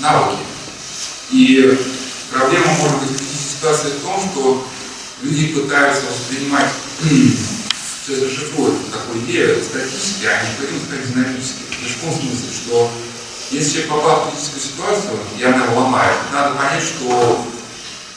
навыки. 0.00 0.38
И 1.30 1.78
проблема 2.32 2.72
может 2.72 3.00
быть 3.00 3.20
в 3.20 3.52
ситуации 3.52 3.88
в 3.88 4.02
том, 4.02 4.20
что 4.32 4.66
люди 5.24 5.54
пытаются 5.54 6.02
воспринимать, 6.06 6.70
все 7.00 8.16
это 8.16 8.26
расшифровывать 8.26 8.92
такую 8.92 9.24
идею 9.24 9.62
статически, 9.64 10.26
а 10.26 10.44
необходимо 10.44 10.80
сказать 10.84 11.12
динамически. 11.12 11.62
Это 11.70 11.92
в 11.92 12.00
том 12.00 12.12
смысле, 12.12 12.48
что 12.52 12.90
если 13.50 13.72
человек 13.72 13.90
попал 13.90 14.20
в 14.20 14.30
критическую 14.30 14.62
ситуацию, 14.62 15.18
и 15.38 15.44
она 15.44 15.64
его 15.64 15.80
ломает, 15.80 16.16
надо 16.32 16.54
понять, 16.56 16.82
что 16.82 17.44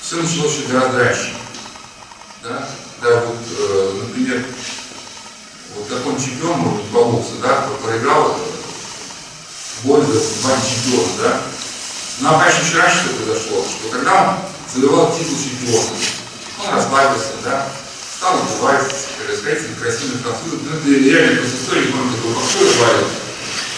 все 0.01 0.17
началось 0.17 0.57
еще 0.57 0.67
гораздо 0.67 0.97
раньше. 0.99 1.33
Да, 2.43 2.69
да 3.01 3.25
вот, 3.25 3.37
э, 3.57 4.01
например, 4.03 4.45
вот 5.75 5.89
такой 5.89 6.15
чемпион, 6.15 6.59
может 6.59 6.85
по 6.87 7.03
боксу, 7.05 7.33
да, 7.41 7.67
проиграл 7.83 8.37
э, 8.37 9.83
бой 9.83 10.05
за 10.05 10.19
звание 10.19 10.65
чемпиона, 10.65 11.11
да. 11.21 11.41
А 12.25 12.39
конечно, 12.39 12.65
еще 12.65 12.77
раньше 12.77 12.97
что 12.99 13.15
произошло, 13.15 13.63
что 13.63 13.89
когда 13.89 14.29
он 14.29 14.35
завоевал 14.73 15.17
титул 15.17 15.37
чемпиона, 15.37 15.87
он 16.59 16.73
расслабился, 16.73 17.33
да, 17.43 17.67
стал 18.17 18.35
убивать, 18.35 18.83
сказать, 18.83 19.77
красивые 19.79 20.19
французы. 20.19 20.57
Ну, 20.63 20.77
это 20.77 20.89
реально 20.89 21.41
просто 21.41 21.57
история, 21.57 21.87
помню, 21.91 22.15
такой 22.15 22.33
большой. 22.33 23.07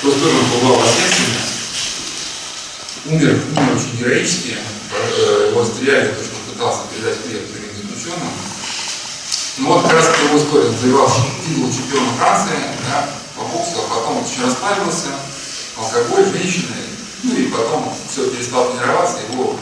Просто 0.02 0.20
тоже 0.20 0.36
он 0.38 0.46
побывал 0.46 0.80
в 0.80 0.84
Освенциме. 0.84 1.40
Умер, 3.06 3.42
умер 3.58 3.76
очень 3.76 3.98
героически. 3.98 4.58
Э, 4.92 5.50
его 5.52 5.66
стреляли, 5.66 6.08
потому 6.10 6.26
что 6.26 6.36
он 6.36 6.54
пытался 6.54 6.82
передать 6.92 7.18
привет 7.20 7.52
другим 7.52 7.70
заключенным. 7.76 8.32
Ну 9.58 9.68
вот 9.74 9.84
как 9.84 9.94
раз 9.94 10.10
его 10.24 10.38
история 10.38 10.72
завоевал 10.72 11.12
титул 11.46 11.72
чемпиона 11.72 12.12
Франции, 12.18 12.56
да, 12.90 13.10
по 13.36 13.44
боксу, 13.44 13.84
а 13.84 13.94
потом 13.94 14.24
очень 14.24 14.44
расслабился, 14.44 15.08
алкоголь, 15.78 16.26
женщины, 16.32 16.76
ну 17.24 17.36
и 17.36 17.48
потом 17.48 17.94
все 18.10 18.30
перестал 18.30 18.72
тренироваться, 18.72 19.20
его 19.32 19.60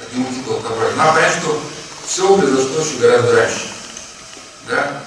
от 0.00 0.16
него 0.16 0.28
титул 0.32 0.56
отобрали. 0.58 0.94
Надо 0.94 1.12
понять, 1.14 1.34
что 1.40 1.60
все 2.06 2.36
произошло 2.36 2.80
еще 2.80 2.98
гораздо 2.98 3.32
раньше. 3.32 3.68
Да? 4.68 5.04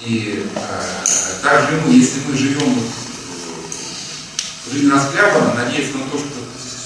И 0.00 0.46
э, 0.54 1.42
также 1.42 1.80
мы, 1.80 1.92
если 1.92 2.20
мы 2.26 2.36
живем 2.36 2.82
в 4.66 4.72
жизни 4.72 4.90
расхлябанно, 4.90 5.54
надеяться 5.54 5.98
на 5.98 6.10
то, 6.10 6.18
что 6.18 6.28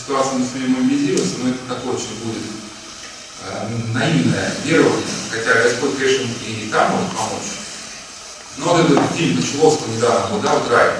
ситуация 0.09 0.38
не 0.38 0.47
сумеем 0.47 0.83
мобилизироваться, 0.83 1.35
но 1.42 1.51
это 1.51 1.59
такое 1.68 1.94
очень 1.94 2.25
будет 2.25 2.42
э, 3.44 3.68
наивное 3.92 4.55
верование, 4.64 5.05
хотя 5.31 5.62
Господь, 5.62 5.99
конечно, 5.99 6.29
и 6.47 6.68
там 6.71 6.92
может 6.92 7.11
помочь. 7.11 7.59
Но 8.59 8.75
вот 8.75 8.90
этот 8.90 9.16
фильм 9.16 9.40
Кочеловского 9.40 9.92
недавно 9.92 10.27
был, 10.35 10.40
да, 10.40 10.55
вот 10.55 10.71
рай. 10.71 10.90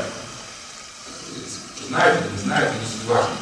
Знает 1.88 2.21
или 2.21 2.33
не 2.33 2.44
знает, 2.44 2.71
не 2.75 2.87
суть 2.87 3.09
важно. 3.09 3.35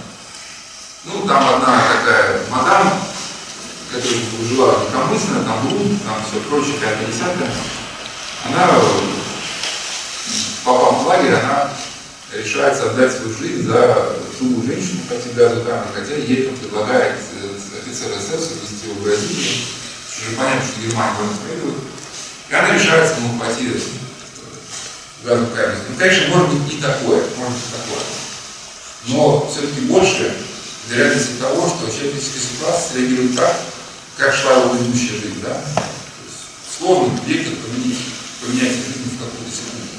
Ну, 1.05 1.27
там 1.27 1.55
одна 1.55 1.83
такая 1.93 2.41
мадам, 2.49 3.01
которая 3.97 4.49
жила 4.49 4.73
легкомысленно, 4.83 5.45
там 5.45 5.69
блуд, 5.69 6.03
там 6.05 6.23
все 6.29 6.41
прочее, 6.49 6.75
50 6.81 7.33
она, 8.47 8.81
попав 10.65 11.03
в 11.03 11.07
лагерь, 11.07 11.35
она 11.35 11.71
решается 12.33 12.91
отдать 12.91 13.13
свою 13.13 13.37
жизнь 13.37 13.67
за 13.67 14.13
другую 14.39 14.67
женщину, 14.67 15.01
пойти 15.09 15.31
газу 15.31 15.63
камеры, 15.63 15.89
хотя 15.95 16.15
ей 16.15 16.47
там 16.47 16.57
предлагает 16.57 17.15
э, 17.43 17.79
офицер 17.83 18.09
СС 18.19 18.51
вести 18.51 18.89
его 18.89 18.95
в 18.95 19.03
Бразилию, 19.03 19.65
уже 20.21 20.37
понятно, 20.37 20.63
что 20.63 20.81
Германия 20.81 21.13
его 21.19 21.31
наследует, 21.31 21.77
и 22.49 22.55
она 22.55 22.75
решается 22.75 23.15
ему 23.17 23.39
пойти 23.39 23.69
в 25.23 25.27
газу 25.27 25.47
камеру. 25.47 25.79
Ну, 25.89 25.97
конечно, 25.99 26.37
может 26.37 26.51
быть 26.51 26.75
и 26.75 26.81
такое, 26.81 27.23
может 27.37 27.53
быть 27.53 27.73
такое. 27.73 28.05
Но 29.09 29.49
все-таки 29.51 29.81
больше 29.83 30.35
вероятности 30.89 31.41
того, 31.41 31.69
что 31.69 31.91
человеческая 31.91 32.41
ситуация 32.41 33.01
реагирует 33.01 33.37
так, 33.37 33.57
как 34.17 34.35
шла 34.35 34.53
его 34.53 34.71
предыдущая 34.71 35.21
жизнь, 35.21 35.41
да? 35.43 35.55
То 35.55 36.23
есть 36.25 36.79
сложно 36.79 37.21
вектор 37.27 37.55
поменять, 37.57 37.99
поменять 38.41 38.73
жизнь 38.73 39.13
в 39.13 39.19
какую-то 39.19 39.53
секунду. 39.53 39.93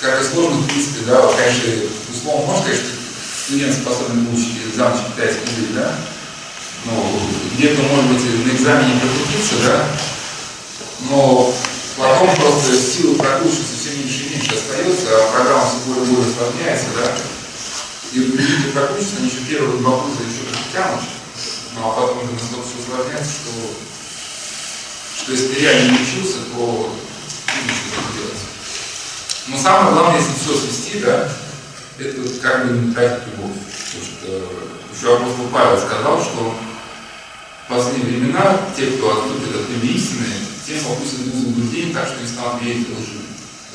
Как 0.00 0.20
и 0.20 0.24
сложно, 0.24 0.60
в 0.60 0.66
принципе, 0.66 1.00
да, 1.06 1.28
конечно, 1.28 1.88
условно, 2.12 2.46
можно 2.46 2.74
что 2.74 3.04
студент 3.44 3.74
способен 3.74 4.24
выучить 4.26 4.64
экзамен 4.66 4.98
китайский 5.12 5.50
язык, 5.56 5.74
да? 5.74 5.94
Но 6.86 7.20
где-то, 7.54 7.82
может 7.82 8.10
быть, 8.12 8.46
на 8.46 8.50
экзамене 8.50 9.00
прокрутиться, 9.00 9.54
да? 9.66 9.86
Но 11.10 11.54
потом 11.98 12.34
просто 12.36 12.76
силы 12.76 13.16
прокручиваются 13.16 13.76
все 13.78 13.96
меньше 13.96 14.24
и 14.24 14.30
меньше 14.30 14.54
остается, 14.54 15.06
а 15.10 15.32
программа 15.32 15.66
все 15.68 15.78
более 15.86 16.04
и 16.04 16.08
более 16.08 16.30
усложняется, 16.32 16.86
да? 16.96 17.12
И 18.12 18.18
люди 18.20 18.70
прокрутятся, 18.72 19.16
они 19.18 19.28
еще 19.28 19.44
первые 19.48 19.78
два 19.78 19.98
курса 19.98 20.20
еще 20.22 20.44
тянут, 20.72 21.00
ну 21.74 21.90
а 21.90 21.92
потом 21.92 22.18
уже 22.18 22.32
настолько 22.32 22.66
все 22.68 22.78
усложняется, 22.82 23.32
что, 23.32 23.50
что 25.22 25.32
если 25.32 25.48
ты 25.48 25.60
реально 25.60 25.90
не 25.90 26.02
учился, 26.02 26.38
то 26.54 26.92
не 27.62 27.70
что 27.70 28.18
делать. 28.18 28.42
Но 29.48 29.58
самое 29.58 29.94
главное, 29.94 30.20
если 30.20 30.34
все 30.34 30.54
свести, 30.54 31.00
да, 31.00 31.28
это 31.98 32.40
как 32.40 32.66
бы 32.66 32.78
не 32.78 32.94
тратить 32.94 33.26
любовь. 33.32 33.58
Потому 33.58 34.04
что 34.04 34.74
еще 34.94 35.16
апостол 35.16 35.46
Павел 35.52 35.78
сказал, 35.78 36.22
что 36.22 36.54
в 37.64 37.68
последние 37.68 38.18
времена 38.18 38.60
те, 38.76 38.86
кто 38.86 39.10
отступит 39.10 39.54
от 39.54 39.70
имя 39.70 39.92
истины, 39.92 40.26
тем 40.66 40.84
попустят 40.84 41.20
в 41.20 41.40
заблуждение, 41.40 41.94
так 41.94 42.08
что 42.08 42.20
не 42.20 42.28
станут 42.28 42.62
верить 42.62 42.88
лжи. 42.88 43.20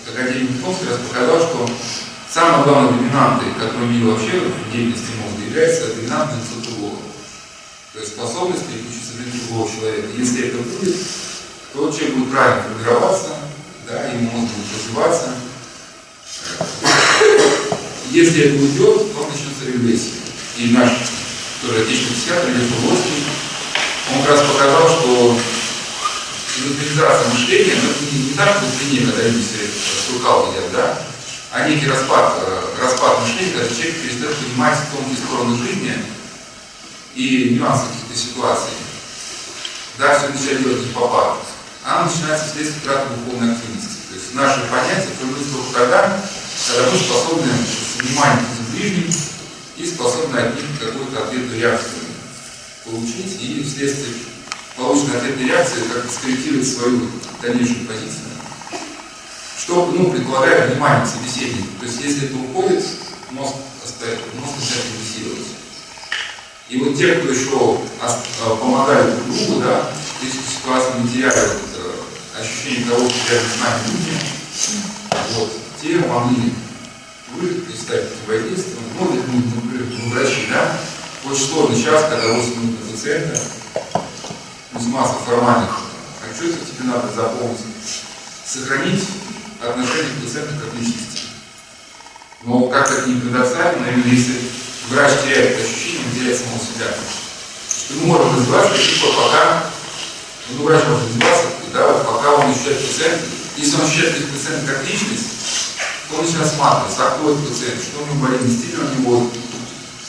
Вот 0.06 0.16
академик 0.16 0.52
Михновский 0.52 0.88
раз 0.90 1.00
показал, 1.08 1.40
что 1.40 1.70
самое 2.30 2.64
главное 2.64 2.94
доминантой, 2.94 3.54
которую 3.54 3.90
видим 3.90 4.12
вообще 4.12 4.40
в 4.40 4.72
деятельности 4.72 5.12
мозга, 5.22 5.46
является 5.46 5.96
доминантный 5.96 6.42
циркулог. 6.42 6.79
То 8.00 8.06
есть 8.06 8.16
способность 8.16 8.64
переключиться 8.64 9.12
в 9.12 9.48
другого 9.48 9.70
человека. 9.70 10.08
Если 10.18 10.48
это 10.48 10.58
будет, 10.60 10.96
то 11.74 11.92
человек 11.92 12.16
будет 12.16 12.32
правильно 12.32 12.64
формироваться, 12.64 13.36
да, 13.90 14.08
ему 14.08 14.32
мозг 14.32 14.54
будет 14.56 14.72
развиваться. 14.80 15.34
Если 18.10 18.42
это 18.42 18.56
уйдет, 18.56 19.14
то 19.14 19.28
начнется 19.28 19.66
регрессия. 19.68 20.14
И 20.60 20.70
наш 20.72 20.92
тоже 21.62 21.82
отечественный 21.82 22.16
психиатр 22.16 22.48
Илья 22.48 22.68
Фурбовский, 22.72 23.24
он 24.16 24.22
как 24.22 24.32
раз 24.32 24.48
показал, 24.48 24.88
что 24.88 25.38
индустриализация 26.56 27.34
мышления, 27.34 27.76
ну, 27.84 28.18
не, 28.18 28.30
не 28.30 28.34
так, 28.34 28.54
как 28.54 28.64
в 28.64 28.80
длине, 28.80 29.08
когда 29.08 29.24
люди 29.24 29.44
все 29.44 29.68
с 29.68 30.14
рукав 30.14 30.48
едят, 30.56 30.72
да, 30.72 31.02
а 31.52 31.68
некий 31.68 31.88
распад, 31.88 32.48
распад 32.82 33.20
мышления, 33.20 33.52
когда 33.58 33.76
человек 33.76 33.96
перестает 33.98 34.38
понимать 34.38 34.78
тонкие 34.90 35.18
стороны 35.18 35.58
жизни 35.58 35.96
и 37.16 37.56
нюансы 37.56 37.86
каких-то 37.88 38.16
ситуаций. 38.16 38.74
Да, 39.98 40.18
все 40.18 40.30
начали 40.30 40.64
делать 40.64 40.88
не 40.88 40.94
попад. 40.94 41.38
Она 41.84 42.06
начинается 42.06 42.46
вследствие 42.48 42.82
траты 42.84 43.14
духовной 43.16 43.54
активности. 43.54 43.90
То 44.10 44.16
есть 44.16 44.34
наши 44.34 44.62
понятия 44.72 45.10
формируются 45.20 45.54
только 45.54 45.80
тогда, 45.80 46.22
когда 46.68 46.92
мы 46.92 46.98
способны 46.98 47.52
с 47.52 48.02
вниманием 48.02 48.46
к 48.46 48.72
ближним 48.72 49.14
и 49.78 49.86
способны 49.86 50.38
от 50.38 50.56
них 50.56 50.66
какую-то 50.80 51.24
ответную 51.24 51.60
реакцию 51.60 52.00
получить 52.86 53.42
и 53.42 53.64
вследствие 53.64 54.16
полученной 54.76 55.18
ответной 55.18 55.48
реакции 55.48 55.82
как-то 55.94 56.12
скорректировать 56.12 56.68
свою 56.68 57.10
дальнейшую 57.42 57.86
позицию. 57.86 58.30
Что, 59.58 59.86
ну, 59.88 60.12
предполагает 60.12 60.72
внимание 60.72 61.06
к 61.06 61.10
собеседнику. 61.10 61.68
То 61.80 61.86
есть 61.86 62.02
если 62.02 62.28
это 62.28 62.38
уходит, 62.38 62.86
мозг, 63.32 63.56
остается, 63.84 64.26
мозг 64.40 64.56
начинает 64.58 64.86
регрессировать. 64.94 65.48
И 66.70 66.78
вот 66.78 66.96
те, 66.96 67.16
кто 67.16 67.30
еще 67.30 67.80
помогали 68.60 69.12
друг 69.12 69.26
другу, 69.26 69.62
да, 69.62 69.92
в 70.20 70.24
этих 70.24 70.40
ситуациях 70.48 71.00
не 71.00 71.10
теряли 71.10 71.34
вот, 71.34 72.40
ощущение 72.40 72.86
того, 72.86 73.10
что 73.10 73.34
рядом 73.34 73.50
с 73.50 73.60
нами 73.60 73.82
люди, 73.88 74.14
вот, 75.34 75.52
те 75.82 75.98
могли 76.08 76.54
вы 77.34 77.48
представить 77.62 78.10
воздействие, 78.28 78.76
ну, 79.00 79.06
это, 79.06 79.24
ну, 79.32 80.10
врачи, 80.12 80.48
да, 80.52 80.78
очень 81.26 81.48
сложный 81.48 81.84
час, 81.84 82.06
когда 82.08 82.34
8 82.34 82.62
минут 82.62 82.80
на 82.80 82.92
пациента, 82.92 83.42
без 84.74 84.86
массы 84.86 85.16
формальных 85.26 85.72
отчетов 86.22 86.60
тебе 86.70 86.88
надо 86.88 87.12
запомнить, 87.12 87.58
сохранить 88.46 89.06
отношение 89.60 90.12
к 90.20 90.24
пациенту 90.24 90.54
как 90.64 90.80
личности. 90.80 91.22
Но 92.44 92.68
как 92.68 92.92
это 92.92 93.10
не 93.10 93.20
предоставлено, 93.20 93.90
именно 93.90 94.08
если 94.08 94.40
врач 94.90 95.12
теряет 95.24 95.58
ощущение, 95.60 96.12
теряет 96.14 96.38
самого 96.38 96.60
себя. 96.60 96.88
Что 97.70 97.94
мы 97.96 98.06
можем 98.08 98.36
развиваться 98.36 98.74
до 98.74 99.14
пока, 99.14 99.64
ну, 100.50 100.64
врач 100.64 100.84
может 100.86 101.06
развиваться, 101.06 101.48
да, 101.74 101.88
вот 101.88 102.06
пока 102.06 102.32
он 102.34 102.52
ощущает 102.52 102.86
пациента, 102.86 103.26
если 103.58 103.76
он 103.76 103.82
ощущает 103.86 104.34
пациента 104.34 104.74
как 104.74 104.90
личность, 104.90 105.26
то 106.10 106.18
он 106.18 106.26
начинает 106.26 106.48
осматриваться, 106.48 107.08
а 107.08 107.12
кто 107.12 107.32
этот 107.32 107.50
пациент, 107.50 107.82
что 107.82 108.02
у 108.02 108.06
него 108.06 108.26
болит, 108.26 108.46
действительно 108.46 108.90
у 108.90 109.00
него 109.00 109.32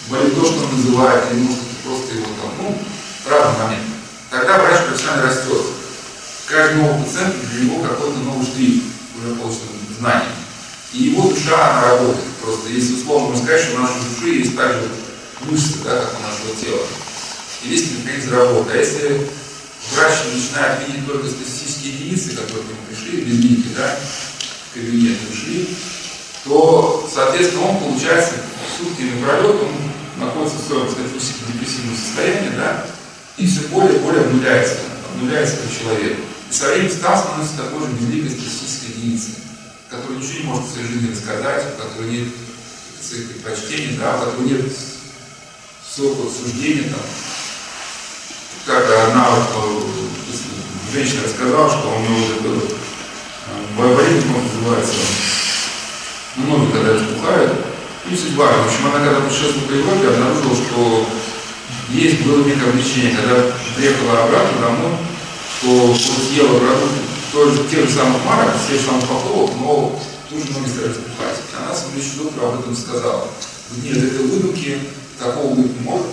болит 0.09 0.35
то, 0.35 0.45
что 0.45 0.65
он 0.65 0.77
называет, 0.77 1.33
или 1.33 1.41
может 1.41 1.61
просто 1.85 2.15
его 2.15 2.27
там, 2.41 2.53
ну, 2.59 2.83
разный 3.29 3.65
момент. 3.65 3.85
Тогда 4.31 4.59
врач 4.59 4.87
профессионально 4.87 5.27
растет. 5.27 5.63
Каждый 6.47 6.83
новый 6.83 7.05
пациент 7.05 7.35
для 7.53 7.65
него 7.65 7.83
какой-то 7.83 8.19
новый 8.19 8.47
штрих 8.47 8.83
уже 9.17 9.35
полученным 9.35 9.77
знанием. 9.99 10.40
И 10.93 11.05
его 11.05 11.29
душа, 11.29 11.83
работает. 11.83 12.25
Просто 12.43 12.69
если 12.71 12.95
условно 12.95 13.29
можно 13.29 13.45
сказать, 13.45 13.63
что 13.63 13.77
у 13.77 13.79
нашей 13.81 14.01
души 14.09 14.29
есть 14.39 14.57
также 14.57 14.89
мышцы, 15.43 15.79
да, 15.85 16.01
как 16.01 16.17
у 16.19 16.23
нашего 16.23 16.61
тела. 16.61 16.87
И 17.63 17.69
весь 17.69 17.91
механизм 17.93 18.35
работы. 18.35 18.73
А 18.73 18.77
если 18.77 19.27
врач 19.93 20.15
начинает 20.33 20.89
видеть 20.89 21.07
только 21.07 21.29
статистические 21.29 21.95
единицы, 21.95 22.31
которые 22.31 22.65
к 22.65 22.69
нему 22.69 22.81
пришли, 22.89 23.21
без 23.21 23.45
нити, 23.45 23.69
да, 23.77 23.99
в 24.71 24.75
кабинет 24.75 25.19
ушли, 25.31 25.69
то, 26.45 27.09
соответственно, 27.13 27.69
он 27.69 27.79
получается 27.79 28.35
сутками 28.79 29.21
напролет, 29.21 29.63
он 29.63 30.25
находится 30.25 30.59
в 30.59 30.67
своем 30.67 30.87
депрессивном 30.89 31.97
состоянии, 31.97 32.51
да, 32.57 32.87
и 33.37 33.47
все 33.47 33.69
более 33.69 33.97
и 33.97 33.99
более 34.01 34.23
обнуляется, 34.23 34.77
обнуляется 35.13 35.57
как 35.57 35.79
человек. 35.79 36.19
И 36.51 36.53
со 36.53 36.69
временем 36.69 36.91
стал 36.91 37.19
становится 37.19 37.57
такой 37.57 37.81
же 37.81 37.93
безликой 37.93 38.31
статистической 38.31 38.91
единицей, 38.97 39.35
который 39.91 40.19
ничего 40.19 40.39
не 40.39 40.45
может 40.45 40.65
в 40.67 40.73
своей 40.73 40.89
жизни 40.89 41.13
рассказать, 41.13 41.65
у 41.75 41.83
которой 41.83 42.11
нет 42.11 42.29
своих 43.01 43.29
предпочтений, 43.29 43.99
да, 43.99 44.17
у 44.17 44.25
которой 44.25 44.49
нет 44.49 44.73
своего 45.91 46.31
суждения, 46.31 46.91
там, 46.91 47.01
как 48.67 48.85
одна 49.09 49.31
вот, 49.31 49.87
женщина 50.93 51.25
рассказала, 51.25 51.69
что 51.69 51.89
у 51.89 52.01
нее 52.01 52.25
уже 52.25 52.41
был 52.41 52.63
болезнь, 53.77 54.27
называется, 54.29 54.95
многие 56.37 56.73
когда 56.73 56.95
распухают, 56.95 57.53
суть 58.11 58.35
важно. 58.35 58.63
В 58.63 58.67
общем, 58.67 58.87
она 58.87 59.05
когда 59.05 59.21
путешествовала 59.21 59.69
по 59.69 59.73
Европе, 59.73 60.09
обнаружила, 60.09 60.55
что 60.55 61.07
есть 61.91 62.23
было 62.23 62.45
некое 62.45 62.71
облегчение. 62.71 63.17
Когда 63.17 63.53
приехала 63.77 64.25
обратно 64.25 64.61
домой, 64.61 64.93
что 65.61 65.87
вот 65.87 66.33
ела 66.33 66.59
продукты 66.59 67.10
тоже 67.33 67.69
тех 67.69 67.89
же 67.89 67.95
самых 67.95 68.25
марок, 68.25 68.55
тех 68.69 68.81
же 68.81 68.87
самых 68.87 69.05
упаковок, 69.05 69.51
но 69.61 70.01
тоже 70.29 70.45
многие 70.51 70.69
стараются 70.69 71.03
покупать. 71.03 71.37
Она 71.59 71.75
следующий 71.75 72.19
доктор 72.19 72.45
об 72.45 72.61
этом 72.61 72.77
сказала. 72.77 73.29
Нет, 73.83 73.99
это 73.99 74.23
выдумки, 74.23 74.81
такого 75.19 75.55
быть 75.55 75.79
не 75.79 75.85
может. 75.85 76.07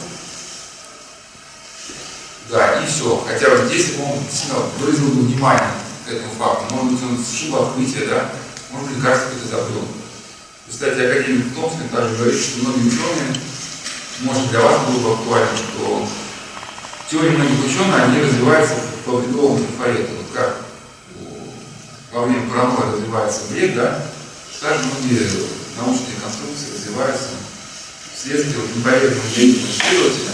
Да, 2.50 2.82
и 2.82 2.88
все. 2.88 3.24
Хотя 3.28 3.50
вот 3.50 3.68
здесь 3.68 3.94
он 4.00 4.20
действительно 4.24 4.62
выразил 4.80 5.08
бы 5.10 5.22
внимание 5.22 5.72
к 6.06 6.12
этому 6.12 6.32
факту. 6.38 6.76
Может 6.76 6.94
быть, 6.94 7.04
он 7.04 7.26
сшиб 7.26 7.56
открытие, 7.56 8.08
да? 8.08 8.30
Может 8.72 8.90
быть, 8.90 8.98
лекарство 8.98 9.30
какое-то 9.30 9.50
забыл. 9.50 9.88
Кстати, 10.70 11.00
академик 11.00 11.56
Томский 11.56 11.90
также 11.92 12.16
говорит, 12.16 12.40
что 12.40 12.60
многие 12.62 12.88
ученые, 12.88 13.36
может 14.22 14.50
для 14.50 14.62
вас 14.62 14.82
было 14.88 15.00
бы 15.00 15.14
актуально, 15.14 15.58
что 15.58 16.08
теории 17.10 17.36
многих 17.36 17.66
ученых, 17.66 18.04
они 18.04 18.22
развиваются 18.22 18.76
по 19.06 19.18
бредовому 19.18 19.60
трафарету. 19.60 20.18
Во 22.18 22.24
время 22.24 22.50
паранойи 22.50 22.94
развивается 22.94 23.42
бред, 23.52 23.76
да? 23.76 24.04
Также 24.60 24.86
многие 24.86 25.30
научные 25.78 26.18
конструкции 26.20 26.74
развиваются 26.74 27.30
вследствие 28.16 28.58
вот 28.58 28.76
неполезного 28.76 29.30
деятельности 29.36 29.84
исследователя, 29.84 30.34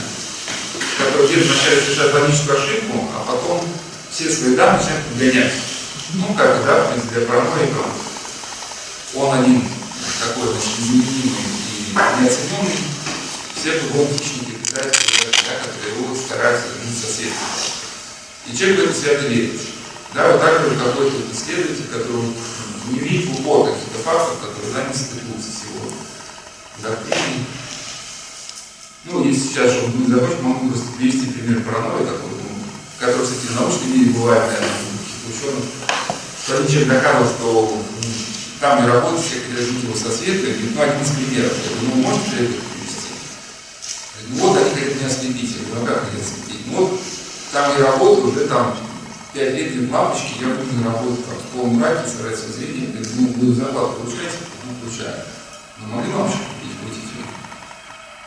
который 0.98 1.28
где 1.28 1.44
вначале 1.44 1.82
совершает 1.82 2.14
логическую 2.14 2.58
ошибку, 2.58 3.10
а 3.14 3.26
потом 3.30 3.68
все 4.10 4.32
свои 4.32 4.56
данные 4.56 4.80
начинают 4.80 5.06
подгонять. 5.08 5.54
Ну, 6.14 6.34
как, 6.36 6.66
да, 6.66 6.86
в 6.86 6.92
принципе, 6.92 7.16
для 7.20 7.28
параноика 7.28 7.84
он 9.16 9.40
один 9.44 9.68
такой, 10.24 10.54
значит, 10.54 10.80
незаменимый 10.80 11.44
и 11.84 12.24
неоцененный, 12.24 12.80
все 13.60 13.80
кругом 13.80 14.08
хищники 14.08 14.52
пытаются 14.52 15.02
да, 15.20 15.68
которые 15.68 16.02
его 16.02 16.16
стараются 16.16 16.68
жить 16.80 16.96
соседствовать. 16.96 17.74
И 18.48 18.56
человек 18.56 18.80
в 18.80 18.84
это 18.84 18.94
свято 18.98 19.28
верит. 19.28 19.73
Да, 20.14 20.32
вот 20.32 20.42
так 20.42 20.62
же 20.62 20.76
какой-то 20.76 21.18
исследователь, 21.34 21.88
который 21.88 22.34
не 22.92 23.00
видит 23.00 23.30
в 23.30 23.40
упор 23.40 23.72
каких-то 23.72 23.98
фактов, 23.98 24.38
которые 24.42 24.74
нами 24.74 24.94
стыкуются 24.94 25.50
сегодня. 25.50 25.98
Доктриной, 26.84 27.46
ну, 29.06 29.26
если 29.26 29.42
сейчас, 29.42 29.72
чтобы 29.72 29.98
не 29.98 30.14
закончить, 30.14 30.42
могу 30.42 30.70
просто 30.70 30.92
привести 30.98 31.26
пример 31.32 31.64
паранойи, 31.64 32.06
такой, 32.06 32.30
ну, 32.30 32.62
который, 33.00 33.26
кстати, 33.26 33.48
в 33.48 33.56
научном 33.60 33.92
мире 33.92 34.12
бывает, 34.12 34.44
наверное, 34.44 34.70
у 34.70 34.98
каких-то 35.02 35.50
ученых, 35.50 35.66
что 36.44 36.58
один 36.58 36.68
человек 36.68 36.90
доказывал, 36.90 37.28
что 37.34 37.84
там 38.60 38.82
не 38.82 38.88
работает, 38.88 39.22
все 39.26 39.66
жить 39.66 39.84
его 39.84 39.96
со 39.96 40.12
света, 40.12 40.48
ну, 40.76 40.82
один 40.82 41.02
из 41.02 41.10
примеров, 41.10 41.54
я 41.58 41.70
говорю, 41.74 41.90
ну, 41.90 42.02
можете 42.04 42.36
это 42.38 42.54
привести? 42.70 43.10
Ну, 44.30 44.48
вот 44.48 44.62
они 44.62 45.06
ослепить, 45.06 45.58
я 45.58 45.66
говорю, 45.66 45.82
ну, 45.82 45.86
как 45.88 46.06
хотят 46.06 46.22
ослепить? 46.22 46.68
Ну, 46.68 46.86
вот 46.86 47.02
там 47.52 47.76
не 47.76 47.82
работаю, 47.82 48.28
уже 48.28 48.46
там 48.46 48.78
пять 49.34 49.56
лет 49.56 49.76
нет 49.76 49.92
лампочки, 49.92 50.42
я 50.42 50.50
буду 50.50 50.84
работать 50.84 51.26
там, 51.26 51.36
в 51.36 51.58
полном 51.58 51.76
мраке, 51.80 52.08
стараюсь 52.08 52.40
зрение, 52.40 52.90
ну, 53.18 53.34
вы 53.38 53.54
зарплату 53.54 53.94
получаете? 53.94 54.38
Ну, 54.66 54.76
получаю. 54.86 55.16
Ну, 55.80 55.96
могли 55.96 56.14
лампочку 56.14 56.46
купить, 56.54 56.78
будете 56.84 57.04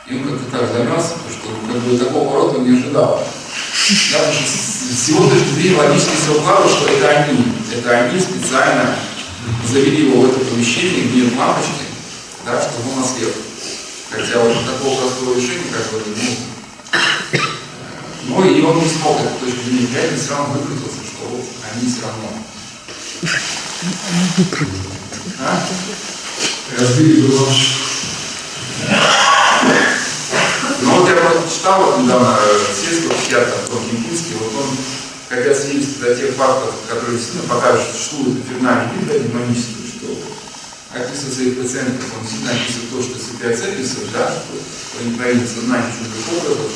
и 0.06 0.14
он 0.14 0.38
как-то 0.38 0.58
так 0.58 0.72
замялся, 0.72 1.14
что 1.30 1.48
как 1.66 1.82
бы, 1.82 1.98
такого 1.98 2.24
поворота 2.24 2.58
он 2.58 2.70
не 2.70 2.78
ожидал. 2.78 3.26
Да, 4.12 4.18
потому 4.18 4.32
что 4.34 4.46
с 4.46 5.08
его 5.08 5.28
точки 5.28 5.48
зрения 5.48 5.76
что 6.68 6.88
это 6.88 7.08
они. 7.08 7.44
Это 7.74 7.90
они 7.90 8.20
специально 8.20 8.94
завели 9.68 10.06
его 10.08 10.22
в 10.22 10.30
это 10.30 10.44
помещение, 10.44 11.08
где 11.08 11.22
нет 11.22 11.36
лампочки, 11.36 11.86
да, 12.44 12.60
чтобы 12.60 12.92
он 12.92 13.02
ослеп. 13.02 13.34
Хотя 14.10 14.38
вот 14.38 14.54
такого 14.64 15.00
простого 15.00 15.34
решения, 15.34 15.64
как 15.72 15.92
бы, 15.92 16.02
ну, 16.16 17.40
ну 18.28 18.44
и 18.44 18.60
он 18.62 18.78
не 18.78 18.88
смог 18.88 19.20
эту 19.20 19.46
точку 19.46 19.62
зрения 19.64 20.12
и 20.12 20.16
все 20.16 20.30
равно 20.30 20.54
выкрутился, 20.54 21.00
что 21.06 21.28
вот 21.28 21.44
они 21.72 21.88
все 21.88 22.02
равно. 22.02 22.28
А? 25.40 25.66
Разбили 26.78 27.20
бы. 27.22 27.34
Ну 30.82 30.90
вот 30.90 31.08
я 31.08 31.16
просто 31.16 31.48
читал 31.48 31.82
вот 31.84 32.00
недавно 32.00 32.36
сельского 32.74 33.14
психиатра 33.14 33.54
Антон 33.62 33.90
Кимпинский, 33.90 34.34
вот 34.40 34.52
он, 34.62 34.76
хотя 35.28 35.54
свидетельствует 35.54 36.12
о 36.12 36.20
тех 36.20 36.34
фактах, 36.34 36.74
которые 36.88 37.16
действительно 37.16 37.48
покажут, 37.48 37.82
что 37.82 37.92
существует 37.94 38.44
эфирная 38.44 38.90
гибель 38.92 39.22
демоническая, 39.22 39.86
что 39.86 40.08
описывает 40.92 41.34
своих 41.34 41.62
пациентов, 41.62 42.04
он 42.20 42.28
сильно 42.28 42.50
описывает 42.50 42.90
то, 42.90 43.02
что 43.02 43.18
СП 43.18 43.44
описывает, 43.44 44.12
да, 44.12 44.30
что 44.30 44.98
проникновение 44.98 45.46
сознания 45.46 45.92
чужих 45.92 46.42
образов, 46.42 46.72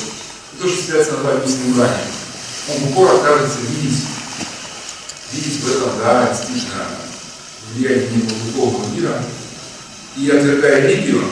и 0.60 0.62
то, 0.62 0.68
что 0.68 0.82
связано 0.82 1.22
с 1.22 1.26
обычным 1.26 1.74
знанием. 1.74 2.08
Он 2.68 2.76
в 2.76 2.90
упор 2.90 3.14
отказывается 3.14 3.58
видеть, 3.70 4.04
видеть 5.32 5.60
в 5.60 5.70
этом, 5.70 5.98
да, 5.98 6.28
действительно, 6.28 6.86
влияние 7.72 8.08
некого 8.10 8.38
духовного 8.46 8.94
мира, 8.94 9.24
и 10.16 10.28
отвергая 10.28 10.82
религию, 10.82 11.24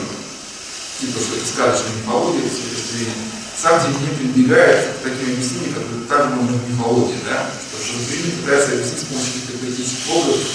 типа, 0.99 1.19
что 1.19 1.35
это 1.37 1.45
сказочная 1.45 1.95
мифология, 1.97 2.41
зрения, 2.49 3.13
сам 3.55 3.79
тем 3.81 3.91
не 4.01 4.15
прибегает 4.15 4.97
к 4.97 5.03
таким 5.03 5.33
объяснениям, 5.33 5.73
которые 5.75 6.05
также 6.07 6.35
можно 6.35 6.57
в 6.57 6.69
мифологии, 6.69 7.19
да, 7.29 7.51
что 7.69 7.85
шизофрения 7.85 8.35
пытается 8.41 8.71
объяснить 8.71 8.99
с 8.99 9.03
помощью 9.03 9.33
каких-то 9.33 9.57
политических 9.59 10.09
образов, 10.09 10.47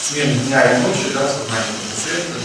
смены 0.00 0.34
дня 0.46 0.62
и 0.64 0.82
ночи, 0.82 1.12
да, 1.12 1.28
сознание 1.28 1.76
пациента, 1.92 2.40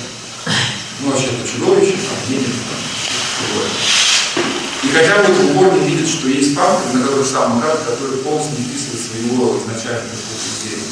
ночь 1.01 1.23
это 1.23 1.47
чудовище, 1.47 1.93
там, 1.93 2.17
день 2.27 2.41
это 2.41 2.51
там, 2.51 2.81
другое. 3.47 4.06
И 4.83 4.87
хотя 4.89 5.23
бы 5.23 5.33
в 5.33 5.51
упор 5.51 5.73
не 5.73 5.87
видит, 5.87 6.07
что 6.07 6.27
есть 6.27 6.53
факты, 6.55 6.97
на 6.97 7.05
которых 7.05 7.27
сам 7.27 7.57
указан, 7.57 7.85
которые 7.85 8.21
полностью 8.21 8.59
не 8.59 8.65
вписывают 8.65 9.01
своего 9.01 9.57
изначального 9.57 10.09
подтверждения. 10.09 10.83